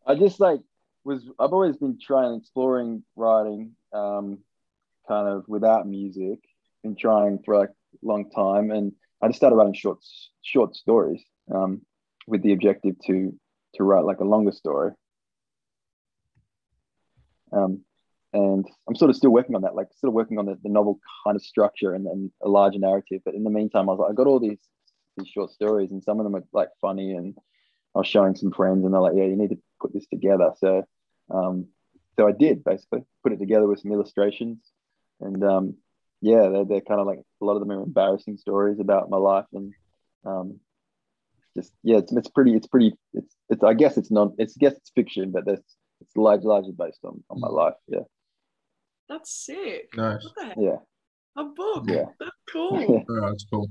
I 0.05 0.15
just 0.15 0.41
like 0.41 0.59
was 1.05 1.23
I've 1.39 1.53
always 1.53 1.77
been 1.77 1.97
trying 2.01 2.35
exploring 2.35 3.03
writing 3.15 3.71
um 3.93 4.39
kind 5.07 5.29
of 5.29 5.45
without 5.47 5.87
music 5.87 6.39
been 6.83 6.95
trying 6.95 7.39
for 7.45 7.57
like 7.57 7.69
a 7.69 8.05
long 8.05 8.29
time 8.31 8.71
and 8.71 8.91
I 9.21 9.27
just 9.27 9.37
started 9.37 9.55
writing 9.55 9.73
short 9.73 9.99
short 10.41 10.75
stories 10.75 11.23
um 11.53 11.81
with 12.27 12.43
the 12.43 12.51
objective 12.51 12.95
to 13.05 13.33
to 13.75 13.83
write 13.83 14.03
like 14.03 14.19
a 14.19 14.25
longer 14.25 14.51
story 14.51 14.91
um 17.53 17.81
and 18.35 18.67
I'm 18.87 18.95
sort 18.95 19.09
of 19.09 19.15
still 19.15 19.29
working 19.29 19.55
on 19.55 19.61
that, 19.61 19.75
like 19.75 19.87
sort 19.95 20.09
of 20.09 20.13
working 20.13 20.37
on 20.37 20.45
the, 20.45 20.57
the 20.61 20.69
novel 20.69 20.99
kind 21.23 21.37
of 21.37 21.41
structure 21.41 21.93
and 21.93 22.05
then 22.05 22.31
a 22.43 22.49
larger 22.49 22.79
narrative. 22.79 23.21
But 23.23 23.33
in 23.33 23.45
the 23.45 23.49
meantime, 23.49 23.87
I 23.87 23.93
was 23.93 23.99
like, 23.99 24.11
I 24.11 24.13
got 24.13 24.27
all 24.27 24.41
these 24.41 24.59
these 25.17 25.29
short 25.29 25.51
stories, 25.51 25.91
and 25.91 26.03
some 26.03 26.19
of 26.19 26.25
them 26.25 26.35
are 26.35 26.43
like 26.51 26.69
funny, 26.81 27.13
and 27.13 27.33
I 27.95 27.99
was 27.99 28.07
showing 28.07 28.35
some 28.35 28.51
friends, 28.51 28.83
and 28.83 28.93
they're 28.93 29.01
like, 29.01 29.13
yeah, 29.15 29.23
you 29.23 29.37
need 29.37 29.51
to 29.51 29.59
put 29.81 29.93
this 29.93 30.05
together. 30.07 30.51
So, 30.57 30.83
um, 31.33 31.67
so 32.17 32.27
I 32.27 32.33
did 32.33 32.65
basically 32.65 33.03
put 33.23 33.31
it 33.31 33.39
together 33.39 33.67
with 33.67 33.79
some 33.79 33.93
illustrations, 33.93 34.59
and 35.21 35.41
um, 35.41 35.75
yeah, 36.19 36.49
they're, 36.49 36.65
they're 36.65 36.81
kind 36.81 36.99
of 36.99 37.07
like 37.07 37.19
a 37.41 37.45
lot 37.45 37.53
of 37.53 37.61
them 37.61 37.71
are 37.71 37.83
embarrassing 37.83 38.35
stories 38.35 38.81
about 38.81 39.09
my 39.09 39.17
life, 39.17 39.45
and 39.53 39.73
um, 40.25 40.59
just 41.55 41.71
yeah, 41.83 41.99
it's, 41.99 42.11
it's 42.11 42.27
pretty, 42.27 42.53
it's 42.53 42.67
pretty, 42.67 42.93
it's 43.13 43.33
it's 43.49 43.63
I 43.63 43.73
guess 43.73 43.95
it's 43.95 44.11
not, 44.11 44.33
it's 44.37 44.57
I 44.57 44.59
guess 44.59 44.73
it's 44.73 44.91
fiction, 44.93 45.31
but 45.31 45.45
that's 45.45 45.77
it's 46.01 46.17
largely, 46.17 46.47
largely 46.47 46.73
based 46.77 46.99
on 47.05 47.23
on 47.29 47.39
my 47.39 47.47
life. 47.47 47.75
Yeah, 47.87 48.03
That's 49.09 49.31
sick. 49.31 49.95
Nice. 49.95 50.23
What 50.23 50.33
the 50.35 50.45
heck? 50.45 50.57
yeah, 50.59 50.75
A 51.37 51.43
book. 51.45 51.85
Yeah. 51.87 52.05
That's 52.19 52.31
cool. 52.51 53.03
Oh, 53.09 53.21
that's 53.21 53.45
cool. 53.51 53.69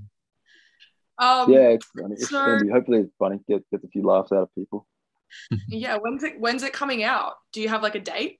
Um, 1.18 1.50
yeah. 1.52 1.68
It's 1.68 1.86
funny. 1.86 2.14
It's 2.14 2.28
so- 2.28 2.44
gonna 2.44 2.64
be, 2.64 2.70
hopefully 2.70 2.98
it's 3.00 3.14
funny. 3.18 3.40
Get 3.48 3.68
gets 3.70 3.84
a 3.84 3.88
few 3.88 4.02
laughs 4.02 4.32
out 4.32 4.42
of 4.42 4.54
people. 4.54 4.86
yeah. 5.68 5.96
When's 5.98 6.22
it 6.22 6.38
when's 6.40 6.62
it 6.62 6.72
coming 6.72 7.02
out? 7.04 7.34
Do 7.52 7.60
you 7.60 7.68
have 7.68 7.82
like 7.82 7.94
a 7.94 8.00
date? 8.00 8.38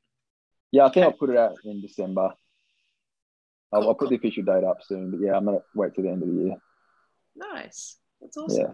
Yeah, 0.72 0.86
I 0.86 0.90
think 0.92 1.06
I'll 1.06 1.12
put 1.12 1.30
it 1.30 1.36
out 1.36 1.56
in 1.64 1.80
December. 1.80 2.30
I'll, 3.72 3.80
Cool, 3.80 3.88
I'll 3.88 3.94
put 3.94 4.08
the 4.10 4.16
official 4.16 4.44
date 4.44 4.64
up 4.64 4.78
soon, 4.84 5.10
but 5.10 5.20
yeah, 5.20 5.36
I'm 5.36 5.44
gonna 5.44 5.58
wait 5.74 5.94
till 5.94 6.04
the 6.04 6.10
end 6.10 6.22
of 6.22 6.28
the 6.28 6.34
year. 6.34 6.56
Nice. 7.36 7.96
That's 8.20 8.36
awesome. 8.36 8.60
Yeah. 8.60 8.72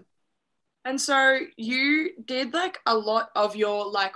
And 0.84 1.00
so 1.00 1.38
you 1.56 2.10
did 2.24 2.52
like 2.54 2.78
a 2.86 2.96
lot 2.96 3.30
of 3.36 3.54
your 3.56 3.90
like 3.90 4.14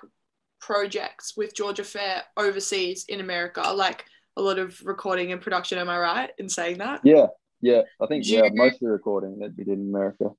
projects 0.64 1.36
with 1.36 1.54
Georgia 1.54 1.84
Fair 1.84 2.22
overseas 2.38 3.04
in 3.10 3.20
America, 3.20 3.60
like 3.60 4.06
a 4.38 4.42
lot 4.42 4.58
of 4.58 4.80
recording 4.82 5.30
and 5.30 5.40
production. 5.40 5.76
Am 5.78 5.90
I 5.90 5.98
right 5.98 6.30
in 6.38 6.48
saying 6.48 6.78
that? 6.78 7.00
Yeah, 7.04 7.26
yeah. 7.60 7.82
I 8.00 8.06
think 8.06 8.26
yeah, 8.26 8.44
You- 8.44 8.54
most 8.54 8.74
of 8.76 8.80
the 8.80 8.88
recording 8.88 9.38
that 9.40 9.52
we 9.56 9.64
did 9.64 9.78
in 9.78 9.90
America. 9.94 10.30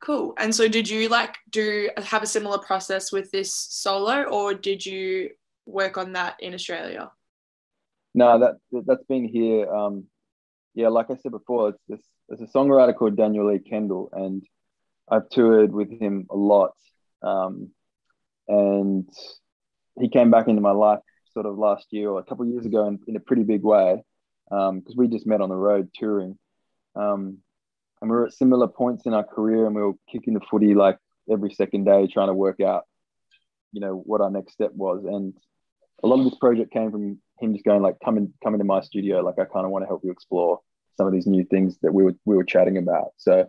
Cool. 0.00 0.34
And 0.36 0.54
so 0.54 0.68
did 0.68 0.86
you 0.86 1.08
like 1.08 1.36
do 1.48 1.88
have 1.96 2.22
a 2.22 2.26
similar 2.26 2.58
process 2.58 3.10
with 3.10 3.30
this 3.30 3.54
solo 3.54 4.24
or 4.24 4.52
did 4.52 4.84
you 4.84 5.30
work 5.64 5.96
on 5.96 6.12
that 6.12 6.36
in 6.40 6.52
Australia? 6.52 7.10
No, 8.14 8.38
that 8.38 8.56
that's 8.86 9.04
been 9.04 9.26
here. 9.26 9.72
Um, 9.74 10.04
yeah, 10.74 10.88
like 10.88 11.10
I 11.10 11.16
said 11.16 11.32
before, 11.32 11.70
it's 11.70 11.82
this. 11.88 12.00
There's 12.28 12.42
a 12.42 12.52
songwriter 12.52 12.94
called 12.94 13.16
Daniel 13.16 13.50
Lee 13.50 13.60
Kendall, 13.60 14.10
and 14.12 14.42
I've 15.08 15.28
toured 15.30 15.72
with 15.72 15.90
him 15.90 16.26
a 16.30 16.36
lot. 16.36 16.72
Um, 17.22 17.70
and 18.46 19.08
he 20.00 20.08
came 20.08 20.30
back 20.30 20.48
into 20.48 20.60
my 20.60 20.72
life 20.72 21.00
sort 21.32 21.46
of 21.46 21.58
last 21.58 21.86
year 21.90 22.10
or 22.10 22.20
a 22.20 22.24
couple 22.24 22.44
of 22.44 22.50
years 22.50 22.66
ago 22.66 22.86
in, 22.86 22.98
in 23.06 23.16
a 23.16 23.20
pretty 23.20 23.42
big 23.42 23.62
way 23.62 24.02
because 24.48 24.94
we 24.96 25.08
just 25.08 25.26
met 25.26 25.40
on 25.40 25.48
the 25.48 25.56
road 25.56 25.90
touring. 25.94 26.38
Um, 26.94 27.38
and 28.00 28.10
we 28.10 28.16
were 28.16 28.26
at 28.26 28.34
similar 28.34 28.68
points 28.68 29.06
in 29.06 29.14
our 29.14 29.24
career, 29.24 29.66
and 29.66 29.74
we 29.74 29.82
were 29.82 29.94
kicking 30.10 30.34
the 30.34 30.40
footy 30.50 30.74
like 30.74 30.98
every 31.30 31.50
second 31.52 31.84
day, 31.84 32.06
trying 32.06 32.28
to 32.28 32.34
work 32.34 32.60
out, 32.60 32.84
you 33.72 33.80
know, 33.80 33.94
what 33.94 34.20
our 34.20 34.30
next 34.30 34.52
step 34.52 34.72
was. 34.74 35.04
And 35.06 35.32
a 36.02 36.06
lot 36.06 36.18
of 36.18 36.24
this 36.24 36.38
project 36.38 36.72
came 36.72 36.90
from 36.90 37.18
him 37.40 37.52
just 37.54 37.64
going 37.64 37.82
like, 37.82 37.96
"Come 38.04 38.18
in, 38.18 38.32
come 38.42 38.54
into 38.54 38.64
my 38.64 38.82
studio. 38.82 39.20
Like, 39.20 39.38
I 39.38 39.46
kind 39.46 39.64
of 39.64 39.70
want 39.70 39.84
to 39.84 39.86
help 39.86 40.02
you 40.04 40.10
explore 40.10 40.60
some 40.96 41.06
of 41.06 41.12
these 41.12 41.26
new 41.26 41.44
things 41.44 41.78
that 41.82 41.94
we 41.94 42.04
were 42.04 42.14
we 42.24 42.36
were 42.36 42.44
chatting 42.44 42.76
about." 42.76 43.12
So 43.16 43.46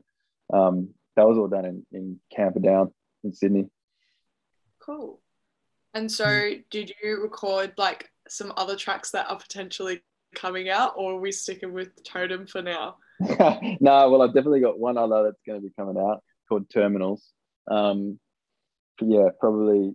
um, 0.54 0.94
that 1.18 1.28
was 1.28 1.38
all 1.38 1.48
done 1.48 1.66
in 1.66 1.86
in 1.92 2.20
Camperdown 2.34 2.94
in 3.24 3.34
Sydney. 3.34 3.70
Cool. 4.80 5.20
And 5.96 6.12
so 6.12 6.52
did 6.70 6.92
you 7.02 7.22
record 7.22 7.74
like 7.78 8.10
some 8.28 8.52
other 8.58 8.76
tracks 8.76 9.12
that 9.12 9.30
are 9.30 9.38
potentially 9.38 10.02
coming 10.36 10.70
out 10.70 10.94
or 10.98 11.14
are 11.14 11.20
we 11.20 11.32
sticking 11.32 11.72
with 11.72 12.04
Totem 12.04 12.46
for 12.46 12.62
now? 12.62 12.98
no, 13.80 14.10
well, 14.10 14.22
I've 14.22 14.34
definitely 14.34 14.60
got 14.60 14.78
one 14.78 14.98
other 14.98 15.24
that's 15.24 15.42
going 15.48 15.62
to 15.62 15.66
be 15.66 15.74
coming 15.80 15.98
out 15.98 16.22
called 16.50 16.70
Terminals. 16.70 17.32
Um, 17.72 18.20
yeah, 19.02 19.30
probably, 19.40 19.94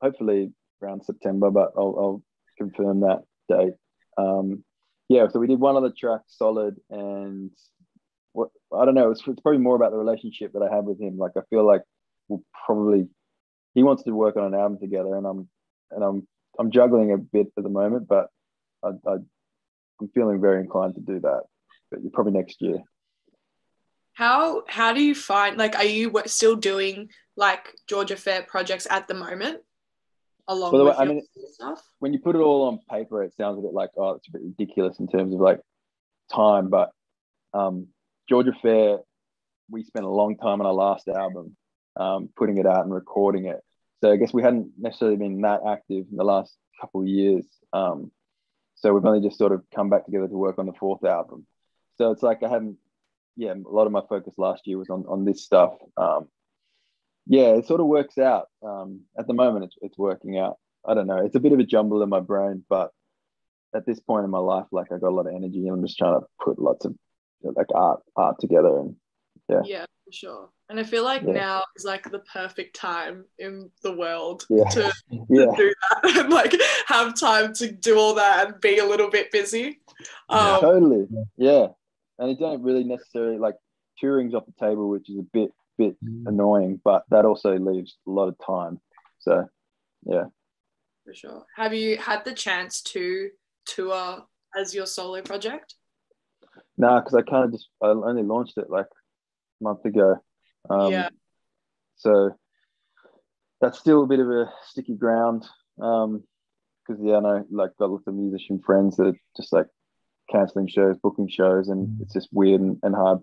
hopefully 0.00 0.52
around 0.80 1.04
September, 1.04 1.50
but 1.50 1.72
I'll, 1.76 1.96
I'll 1.98 2.22
confirm 2.56 3.00
that 3.00 3.22
date. 3.48 3.74
Um, 4.16 4.62
yeah, 5.08 5.26
so 5.28 5.40
we 5.40 5.48
did 5.48 5.58
one 5.58 5.76
other 5.76 5.92
track, 5.98 6.20
Solid, 6.28 6.76
and 6.90 7.50
what 8.32 8.50
I 8.72 8.84
don't 8.84 8.94
know, 8.94 9.10
it's, 9.10 9.22
it's 9.26 9.40
probably 9.40 9.60
more 9.60 9.74
about 9.74 9.90
the 9.90 9.98
relationship 9.98 10.52
that 10.52 10.62
I 10.62 10.72
have 10.72 10.84
with 10.84 11.00
him. 11.00 11.18
Like, 11.18 11.32
I 11.36 11.40
feel 11.50 11.66
like 11.66 11.82
we'll 12.28 12.44
probably 12.64 13.08
he 13.74 13.82
wants 13.82 14.02
to 14.04 14.12
work 14.12 14.36
on 14.36 14.44
an 14.44 14.54
album 14.54 14.78
together, 14.78 15.16
and 15.16 15.26
I'm 15.26 15.48
and 15.90 16.04
I'm 16.04 16.28
I'm 16.58 16.70
juggling 16.70 17.12
a 17.12 17.18
bit 17.18 17.48
at 17.56 17.62
the 17.62 17.70
moment, 17.70 18.08
but 18.08 18.28
I, 18.84 18.88
I 19.06 19.14
I'm 20.00 20.08
feeling 20.14 20.40
very 20.40 20.60
inclined 20.60 20.94
to 20.94 21.00
do 21.00 21.20
that. 21.20 21.42
But 21.90 22.02
you're 22.02 22.12
probably 22.12 22.32
next 22.32 22.60
year. 22.62 22.78
How 24.14 24.64
how 24.68 24.92
do 24.92 25.02
you 25.02 25.14
find 25.14 25.56
like 25.56 25.76
are 25.76 25.84
you 25.84 26.12
still 26.26 26.56
doing 26.56 27.10
like 27.36 27.74
Georgia 27.88 28.16
Fair 28.16 28.42
projects 28.42 28.86
at 28.90 29.08
the 29.08 29.14
moment 29.14 29.60
along 30.48 30.72
way, 30.72 30.82
with 30.84 30.96
I 30.98 31.04
mean- 31.04 31.22
stuff? 31.52 31.82
when 32.00 32.12
you 32.12 32.18
put 32.18 32.36
it 32.36 32.40
all 32.40 32.66
on 32.66 32.80
paper, 32.90 33.22
it 33.22 33.34
sounds 33.34 33.58
a 33.58 33.62
bit 33.62 33.72
like, 33.72 33.90
oh, 33.96 34.12
it's 34.12 34.28
a 34.28 34.32
bit 34.32 34.42
ridiculous 34.42 34.98
in 34.98 35.06
terms 35.08 35.32
of 35.32 35.40
like 35.40 35.60
time. 36.32 36.68
But 36.68 36.90
um, 37.54 37.88
Georgia 38.28 38.52
Fair, 38.60 38.98
we 39.70 39.84
spent 39.84 40.04
a 40.04 40.10
long 40.10 40.36
time 40.36 40.60
on 40.60 40.66
our 40.66 40.72
last 40.74 41.08
album, 41.08 41.56
um, 41.96 42.28
putting 42.36 42.58
it 42.58 42.66
out 42.66 42.84
and 42.84 42.94
recording 42.94 43.46
it. 43.46 43.60
So 44.00 44.12
I 44.12 44.16
guess 44.16 44.32
we 44.32 44.42
hadn't 44.42 44.72
necessarily 44.78 45.16
been 45.16 45.40
that 45.42 45.60
active 45.66 46.06
in 46.10 46.16
the 46.16 46.24
last 46.24 46.56
couple 46.80 47.02
of 47.02 47.08
years. 47.08 47.44
Um, 47.72 48.10
so 48.76 48.94
we've 48.94 49.04
only 49.04 49.20
just 49.20 49.38
sort 49.38 49.52
of 49.52 49.62
come 49.74 49.90
back 49.90 50.06
together 50.06 50.26
to 50.28 50.36
work 50.36 50.58
on 50.58 50.66
the 50.66 50.72
fourth 50.72 51.04
album. 51.04 51.46
So 51.98 52.10
it's 52.10 52.22
like 52.22 52.42
I 52.42 52.48
haven't, 52.48 52.78
yeah, 53.36 53.52
a 53.52 53.68
lot 53.68 53.86
of 53.86 53.92
my 53.92 54.00
focus 54.08 54.34
last 54.38 54.66
year 54.66 54.78
was 54.78 54.88
on 54.88 55.04
on 55.06 55.24
this 55.24 55.42
stuff. 55.44 55.74
Um, 55.96 56.28
yeah, 57.26 57.50
it 57.54 57.66
sort 57.66 57.80
of 57.80 57.86
works 57.86 58.16
out. 58.16 58.48
Um, 58.62 59.02
at 59.18 59.26
the 59.26 59.34
moment, 59.34 59.66
it's 59.66 59.76
it's 59.82 59.98
working 59.98 60.38
out. 60.38 60.56
I 60.86 60.94
don't 60.94 61.06
know. 61.06 61.18
It's 61.18 61.36
a 61.36 61.40
bit 61.40 61.52
of 61.52 61.58
a 61.58 61.64
jumble 61.64 62.02
in 62.02 62.08
my 62.08 62.20
brain, 62.20 62.64
but 62.68 62.90
at 63.74 63.84
this 63.84 64.00
point 64.00 64.24
in 64.24 64.30
my 64.30 64.38
life, 64.38 64.66
like 64.72 64.90
I 64.90 64.98
got 64.98 65.10
a 65.10 65.14
lot 65.14 65.26
of 65.26 65.34
energy, 65.34 65.66
and 65.66 65.76
I'm 65.76 65.86
just 65.86 65.98
trying 65.98 66.18
to 66.18 66.26
put 66.42 66.58
lots 66.58 66.86
of 66.86 66.94
like 67.42 67.68
art 67.74 68.00
art 68.16 68.36
together. 68.40 68.78
And 68.78 68.96
Yeah. 69.48 69.62
Yeah, 69.64 69.84
for 70.04 70.12
sure. 70.12 70.48
And 70.70 70.78
I 70.78 70.84
feel 70.84 71.02
like 71.02 71.22
Yeah. 71.22 71.32
now 71.32 71.64
is 71.76 71.84
like 71.84 72.08
the 72.10 72.20
perfect 72.20 72.76
time 72.76 73.24
in 73.40 73.70
the 73.82 73.92
world 73.92 74.46
Yeah. 74.48 74.68
to, 74.70 74.82
to 74.82 74.92
yeah, 75.28 75.54
do 75.56 75.74
that 75.90 76.16
and 76.16 76.30
like 76.32 76.54
have 76.86 77.18
time 77.18 77.52
to 77.54 77.72
do 77.72 77.98
all 77.98 78.14
that 78.14 78.46
and 78.46 78.60
be 78.60 78.78
a 78.78 78.86
little 78.86 79.10
bit 79.10 79.32
busy. 79.32 79.80
Yeah. 80.30 80.54
Um, 80.54 80.60
totally. 80.60 81.08
Yeah, 81.36 81.66
and 82.20 82.30
it 82.30 82.38
don't 82.38 82.62
really 82.62 82.84
necessarily 82.84 83.36
like 83.38 83.56
touring's 83.98 84.32
off 84.32 84.46
the 84.46 84.64
table, 84.64 84.88
which 84.88 85.10
is 85.10 85.18
a 85.18 85.26
bit 85.32 85.50
bit 85.76 85.96
annoying, 86.26 86.80
but 86.84 87.04
that 87.10 87.24
also 87.24 87.58
leaves 87.58 87.96
a 88.06 88.10
lot 88.10 88.28
of 88.28 88.36
time. 88.46 88.80
So 89.18 89.48
yeah, 90.04 90.26
for 91.04 91.14
sure. 91.14 91.44
Have 91.56 91.74
you 91.74 91.96
had 91.96 92.24
the 92.24 92.32
chance 92.32 92.80
to 92.82 93.30
tour 93.66 94.24
as 94.56 94.72
your 94.72 94.86
solo 94.86 95.20
project? 95.20 95.74
no, 96.76 97.00
because 97.00 97.14
I 97.14 97.22
kind 97.22 97.44
of 97.46 97.52
just 97.52 97.68
I 97.82 97.88
only 97.88 98.22
launched 98.22 98.56
it 98.56 98.70
like 98.70 98.86
a 98.86 99.64
month 99.64 99.84
ago. 99.84 100.22
Um, 100.68 100.92
yeah. 100.92 101.08
So 101.96 102.36
that's 103.60 103.78
still 103.78 104.02
a 104.02 104.06
bit 104.06 104.20
of 104.20 104.30
a 104.30 104.52
sticky 104.66 104.96
ground. 104.96 105.46
Um, 105.80 106.24
because 106.86 107.02
yeah, 107.04 107.16
I 107.16 107.20
know 107.20 107.46
like 107.50 107.76
got 107.78 107.90
lots 107.90 108.06
of 108.06 108.14
musician 108.14 108.60
friends 108.64 108.96
that 108.96 109.06
are 109.06 109.20
just 109.36 109.52
like 109.52 109.66
canceling 110.30 110.68
shows, 110.68 110.96
booking 111.02 111.28
shows, 111.28 111.68
and 111.68 112.00
it's 112.00 112.14
just 112.14 112.28
weird 112.32 112.60
and, 112.60 112.78
and 112.82 112.94
hard 112.94 113.20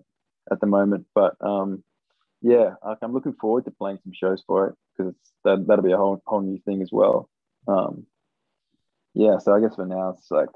at 0.50 0.60
the 0.60 0.66
moment. 0.66 1.06
But 1.14 1.34
um, 1.40 1.82
yeah, 2.40 2.74
like, 2.84 2.98
I'm 3.02 3.12
looking 3.12 3.34
forward 3.34 3.64
to 3.64 3.70
playing 3.70 3.98
some 4.02 4.12
shows 4.14 4.42
for 4.46 4.68
it 4.68 4.74
because 4.96 5.14
that 5.44 5.66
that'll 5.66 5.84
be 5.84 5.92
a 5.92 5.96
whole 5.96 6.22
whole 6.26 6.40
new 6.40 6.60
thing 6.64 6.82
as 6.82 6.90
well. 6.92 7.28
Um, 7.66 8.06
yeah, 9.14 9.38
so 9.38 9.52
I 9.52 9.60
guess 9.60 9.74
for 9.74 9.86
now 9.86 10.10
it's 10.16 10.30
like 10.30 10.50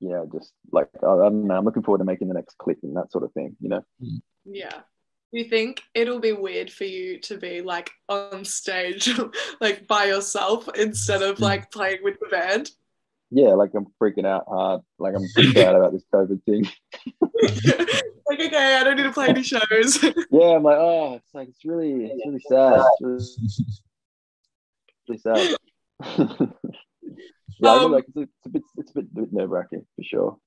yeah, 0.00 0.24
just 0.32 0.52
like 0.72 0.88
I, 1.02 1.06
I 1.06 1.16
don't 1.16 1.46
know. 1.46 1.56
I'm 1.56 1.64
looking 1.64 1.82
forward 1.82 1.98
to 1.98 2.04
making 2.04 2.28
the 2.28 2.34
next 2.34 2.58
clip 2.58 2.78
and 2.82 2.96
that 2.96 3.10
sort 3.10 3.24
of 3.24 3.32
thing. 3.32 3.56
You 3.60 3.68
know. 3.70 3.84
Yeah. 4.44 4.80
Do 5.36 5.42
you 5.42 5.50
think 5.50 5.82
it'll 5.92 6.18
be 6.18 6.32
weird 6.32 6.72
for 6.72 6.84
you 6.84 7.20
to 7.20 7.36
be 7.36 7.60
like 7.60 7.90
on 8.08 8.42
stage, 8.42 9.10
like 9.60 9.86
by 9.86 10.06
yourself 10.06 10.66
instead 10.78 11.20
of 11.20 11.40
like 11.40 11.70
playing 11.70 11.98
with 12.02 12.18
the 12.20 12.28
band? 12.28 12.70
yeah, 13.30 13.48
like 13.48 13.72
I'm 13.74 13.84
freaking 14.00 14.24
out 14.24 14.44
hard. 14.48 14.80
Like 14.98 15.14
I'm 15.14 15.26
pretty 15.34 15.52
sad 15.52 15.74
about 15.74 15.92
this 15.92 16.04
COVID 16.10 16.42
thing. 16.44 16.66
like, 17.20 18.40
okay, 18.40 18.76
I 18.76 18.82
don't 18.82 18.96
need 18.96 19.02
to 19.02 19.12
play 19.12 19.28
any 19.28 19.42
shows. 19.42 20.02
Yeah, 20.30 20.56
I'm 20.56 20.62
like, 20.62 20.78
oh, 20.78 21.16
it's 21.16 21.34
like 21.34 21.48
it's 21.48 21.66
really, 21.66 22.06
it's 22.06 22.26
really 22.26 22.40
sad. 22.48 22.82
It's 23.02 23.38
really, 25.06 25.18
really 25.18 25.18
sad. 25.18 25.56
yeah, 27.60 27.70
I 27.70 27.74
mean, 27.74 27.84
Um, 27.84 27.92
like 27.92 28.06
it's 28.08 28.16
a, 28.16 28.22
it's 28.22 28.46
a 28.46 28.48
bit, 28.48 28.62
it's 28.78 28.90
a 28.92 28.94
bit, 28.94 29.14
bit 29.14 29.32
nerve 29.34 29.50
wracking 29.50 29.84
for 29.96 30.02
sure. 30.02 30.38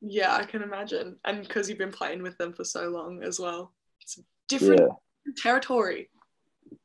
Yeah, 0.00 0.34
I 0.34 0.44
can 0.44 0.62
imagine. 0.62 1.16
And 1.24 1.42
because 1.42 1.68
you've 1.68 1.78
been 1.78 1.92
playing 1.92 2.22
with 2.22 2.36
them 2.38 2.52
for 2.52 2.64
so 2.64 2.88
long 2.88 3.22
as 3.22 3.38
well. 3.40 3.72
It's 4.00 4.18
different 4.48 4.80
Yeah, 4.80 5.32
territory. 5.42 6.10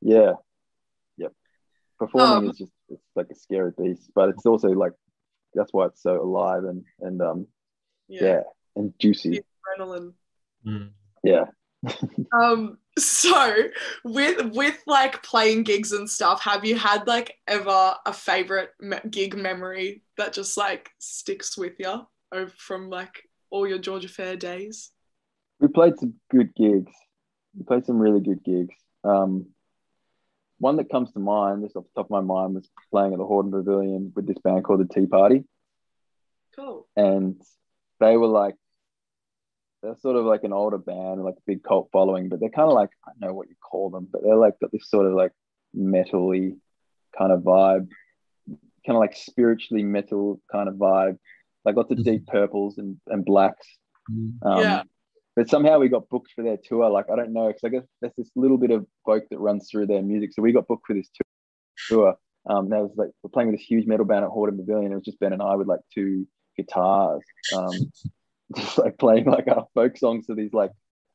yeah, 0.01 0.33
Yep. 1.17 1.33
performing 1.97 2.43
Um, 2.45 2.49
is 2.49 2.57
just 2.57 2.71
it's 2.89 3.01
like 3.15 3.27
a 3.31 3.35
scary 3.35 3.71
beast, 3.77 4.11
but 4.13 4.29
it's 4.29 4.45
also 4.45 4.69
like 4.69 4.93
that's 5.53 5.71
why 5.73 5.85
it's 5.87 6.01
so 6.03 6.21
alive 6.21 6.65
and 6.65 6.83
and 6.99 7.21
um 7.21 7.47
yeah, 8.07 8.41
and 8.75 8.93
juicy. 8.99 9.41
adrenaline. 9.79 10.13
Mm. 10.65 10.91
Yeah. 11.23 11.45
Um, 12.33 12.79
so 12.97 13.55
with 14.03 14.41
with 14.53 14.77
like 14.87 15.21
playing 15.23 15.63
gigs 15.63 15.91
and 15.93 16.09
stuff, 16.09 16.41
have 16.41 16.65
you 16.65 16.75
had 16.75 17.07
like 17.07 17.35
ever 17.47 17.95
a 18.05 18.11
favorite 18.11 18.71
me- 18.79 18.99
gig 19.09 19.37
memory 19.37 20.03
that 20.17 20.33
just 20.33 20.57
like 20.57 20.89
sticks 20.99 21.57
with 21.57 21.73
you 21.79 21.87
over 21.87 22.05
from 22.57 22.89
like 22.89 23.29
all 23.49 23.67
your 23.67 23.79
Georgia 23.79 24.09
Fair 24.09 24.35
days? 24.35 24.91
We 25.59 25.67
played 25.67 25.97
some 25.97 26.15
good 26.29 26.53
gigs. 26.55 26.91
We 27.57 27.63
played 27.65 27.85
some 27.85 27.97
really 27.97 28.19
good 28.19 28.43
gigs. 28.43 28.75
Um, 29.03 29.47
one 30.59 30.77
that 30.77 30.89
comes 30.89 31.11
to 31.13 31.19
mind, 31.19 31.63
just 31.63 31.75
off 31.75 31.83
the 31.83 32.01
top 32.01 32.07
of 32.07 32.11
my 32.11 32.21
mind, 32.21 32.55
was 32.55 32.69
playing 32.91 33.13
at 33.13 33.19
the 33.19 33.25
Hordern 33.25 33.51
Pavilion 33.51 34.11
with 34.15 34.27
this 34.27 34.37
band 34.43 34.63
called 34.63 34.81
the 34.81 34.93
Tea 34.93 35.05
Party. 35.05 35.43
Cool. 36.55 36.87
and 36.95 37.41
they 37.99 38.15
were 38.15 38.27
like 38.27 38.55
they're 39.83 39.97
sort 39.99 40.15
of 40.15 40.23
like 40.23 40.43
an 40.45 40.53
older 40.53 40.77
band 40.77 41.21
like 41.21 41.35
a 41.35 41.43
big 41.45 41.63
cult 41.63 41.89
following 41.91 42.29
but 42.29 42.39
they're 42.39 42.49
kind 42.49 42.69
of 42.69 42.75
like 42.75 42.91
i 43.05 43.11
don't 43.11 43.27
know 43.27 43.33
what 43.33 43.49
you 43.49 43.55
call 43.61 43.89
them 43.89 44.07
but 44.09 44.23
they're 44.23 44.37
like 44.37 44.57
got 44.61 44.71
this 44.71 44.89
sort 44.89 45.05
of 45.05 45.13
like 45.13 45.33
metal-y 45.73 46.51
kind 47.17 47.31
of 47.33 47.41
vibe 47.41 47.89
kind 48.47 48.95
of 48.95 48.99
like 48.99 49.17
spiritually 49.17 49.83
metal 49.83 50.39
kind 50.49 50.69
of 50.69 50.75
vibe 50.75 51.17
like 51.65 51.75
lots 51.75 51.91
of 51.91 52.03
deep 52.03 52.25
purples 52.27 52.77
and, 52.77 52.97
and 53.07 53.25
blacks 53.25 53.67
Mm. 54.11 54.33
um, 54.43 54.61
Yeah. 54.61 54.83
but 55.35 55.49
somehow 55.49 55.79
we 55.79 55.89
got 55.89 56.07
booked 56.09 56.31
for 56.35 56.43
their 56.43 56.57
tour 56.63 56.87
like 56.91 57.09
i 57.11 57.15
don't 57.15 57.33
know 57.33 57.47
because 57.47 57.63
i 57.63 57.69
guess 57.69 57.83
there's 58.01 58.13
this 58.15 58.29
little 58.35 58.59
bit 58.59 58.69
of 58.69 58.85
folk 59.03 59.23
that 59.31 59.39
runs 59.39 59.67
through 59.67 59.87
their 59.87 60.03
music 60.03 60.31
so 60.31 60.43
we 60.43 60.51
got 60.51 60.67
booked 60.67 60.85
for 60.85 60.93
this 60.93 61.09
tour 61.89 62.13
um, 62.47 62.69
that 62.69 62.81
was 62.81 62.91
like 62.95 63.09
we're 63.23 63.31
playing 63.31 63.49
with 63.49 63.57
this 63.59 63.65
huge 63.67 63.87
metal 63.87 64.05
band 64.05 64.23
at 64.23 64.29
Hordern 64.29 64.57
Pavilion. 64.57 64.91
It 64.91 64.95
was 64.95 65.03
just 65.03 65.19
Ben 65.19 65.33
and 65.33 65.41
I 65.41 65.55
with 65.55 65.65
like 65.67 65.79
two 65.91 66.27
guitars, 66.55 67.23
um, 67.57 67.71
just 68.55 68.77
like 68.77 68.99
playing 68.99 69.25
like 69.25 69.47
our 69.47 69.65
folk 69.73 69.97
songs 69.97 70.27
to 70.27 70.35
these 70.35 70.53
like 70.53 70.69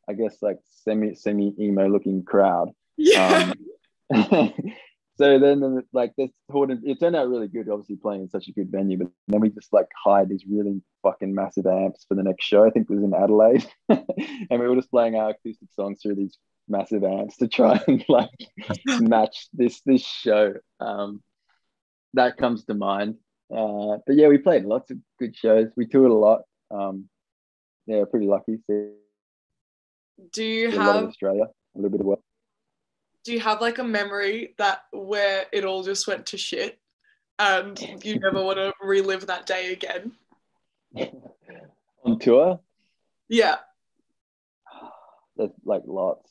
I 0.08 0.14
guess 0.14 0.38
like 0.42 0.58
semi 0.82 1.14
semi 1.14 1.54
emo 1.60 1.86
looking 1.88 2.24
crowd. 2.24 2.70
Yeah. 2.96 3.52
Um, 4.12 4.52
so 5.20 5.38
then 5.38 5.82
like 5.92 6.14
this 6.16 6.30
it 6.48 6.98
turned 6.98 7.14
out 7.14 7.28
really 7.28 7.48
good. 7.48 7.68
Obviously 7.68 7.96
playing 7.96 8.22
in 8.22 8.30
such 8.30 8.48
a 8.48 8.52
good 8.52 8.70
venue, 8.70 8.96
but 8.96 9.08
then 9.28 9.40
we 9.40 9.50
just 9.50 9.70
like 9.70 9.88
hired 10.02 10.30
these 10.30 10.44
really 10.50 10.80
fucking 11.02 11.34
massive 11.34 11.66
amps 11.66 12.06
for 12.08 12.14
the 12.14 12.22
next 12.22 12.44
show. 12.44 12.64
I 12.64 12.70
think 12.70 12.88
it 12.88 12.94
was 12.94 13.04
in 13.04 13.12
Adelaide, 13.12 13.66
and 13.90 14.60
we 14.60 14.66
were 14.66 14.76
just 14.76 14.90
playing 14.90 15.16
our 15.16 15.30
acoustic 15.30 15.68
songs 15.74 16.00
through 16.02 16.14
these 16.14 16.38
massive 16.68 17.04
amps 17.04 17.36
to 17.36 17.48
try 17.48 17.78
and 17.86 18.02
like 18.08 18.30
match 18.86 19.48
this 19.52 19.82
this 19.84 20.02
show. 20.02 20.54
Um, 20.80 21.22
that 22.14 22.38
comes 22.38 22.64
to 22.64 22.74
mind. 22.74 23.16
Uh, 23.54 23.98
but 24.06 24.16
yeah, 24.16 24.28
we 24.28 24.38
played 24.38 24.64
lots 24.64 24.90
of 24.90 24.96
good 25.18 25.36
shows. 25.36 25.68
We 25.76 25.86
toured 25.86 26.12
a 26.12 26.14
lot. 26.14 26.42
Um, 26.70 27.10
yeah, 27.86 28.04
pretty 28.10 28.26
lucky. 28.26 28.56
See 28.70 28.92
Do 30.32 30.44
you 30.44 30.70
have 30.70 30.80
a 30.80 30.84
lot 30.84 30.88
of 30.88 31.00
have 31.02 31.08
Australia, 31.10 31.44
a 31.44 31.78
little 31.78 31.90
bit 31.90 32.00
of 32.00 32.06
work. 32.06 32.20
Do 33.24 33.32
you 33.32 33.40
have 33.40 33.60
like 33.60 33.78
a 33.78 33.84
memory 33.84 34.54
that 34.58 34.84
where 34.92 35.46
it 35.52 35.64
all 35.64 35.82
just 35.82 36.06
went 36.06 36.26
to 36.26 36.38
shit 36.38 36.78
and 37.38 37.78
you 38.02 38.18
never 38.18 38.42
want 38.42 38.58
to 38.58 38.72
relive 38.82 39.26
that 39.26 39.46
day 39.46 39.72
again? 39.72 40.12
On 42.04 42.18
tour, 42.18 42.60
Yeah. 43.28 43.56
there's 45.36 45.50
like 45.64 45.82
lots. 45.86 46.30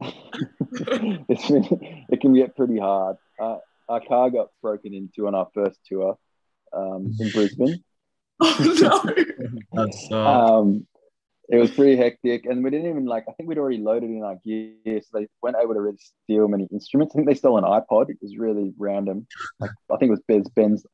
it's 0.00 1.50
been, 1.50 2.04
it 2.08 2.20
can 2.20 2.34
get 2.34 2.56
pretty 2.56 2.78
hard. 2.78 3.16
Uh, 3.38 3.58
our 3.88 4.00
car 4.00 4.30
got 4.30 4.48
broken 4.62 4.94
into 4.94 5.26
on 5.26 5.34
our 5.34 5.48
first 5.54 5.78
tour 5.86 6.18
um, 6.72 7.14
in 7.18 7.30
Brisbane. 7.30 7.82
Oh 8.40 8.56
no. 8.80 9.24
That's 9.72 10.08
uh, 10.12 10.60
um, 10.60 10.86
it 11.48 11.58
was 11.58 11.70
pretty 11.70 11.96
hectic, 11.96 12.44
and 12.44 12.62
we 12.62 12.70
didn't 12.70 12.90
even 12.90 13.06
like. 13.06 13.24
I 13.28 13.32
think 13.32 13.48
we'd 13.48 13.58
already 13.58 13.78
loaded 13.78 14.10
in 14.10 14.22
our 14.22 14.36
gear, 14.44 14.74
so 15.00 15.18
they 15.18 15.28
weren't 15.42 15.56
able 15.60 15.74
to 15.74 15.80
really 15.80 15.98
steal 16.24 16.46
many 16.46 16.68
instruments. 16.70 17.14
I 17.14 17.16
think 17.16 17.28
they 17.28 17.34
stole 17.34 17.56
an 17.56 17.64
iPod. 17.64 18.10
It 18.10 18.18
was 18.20 18.36
really 18.36 18.72
random. 18.78 19.26
Like 19.58 19.70
I 19.90 19.96
think 19.96 20.10
it 20.10 20.12
was 20.12 20.22
Ben's, 20.28 20.48
Ben's 20.50 20.84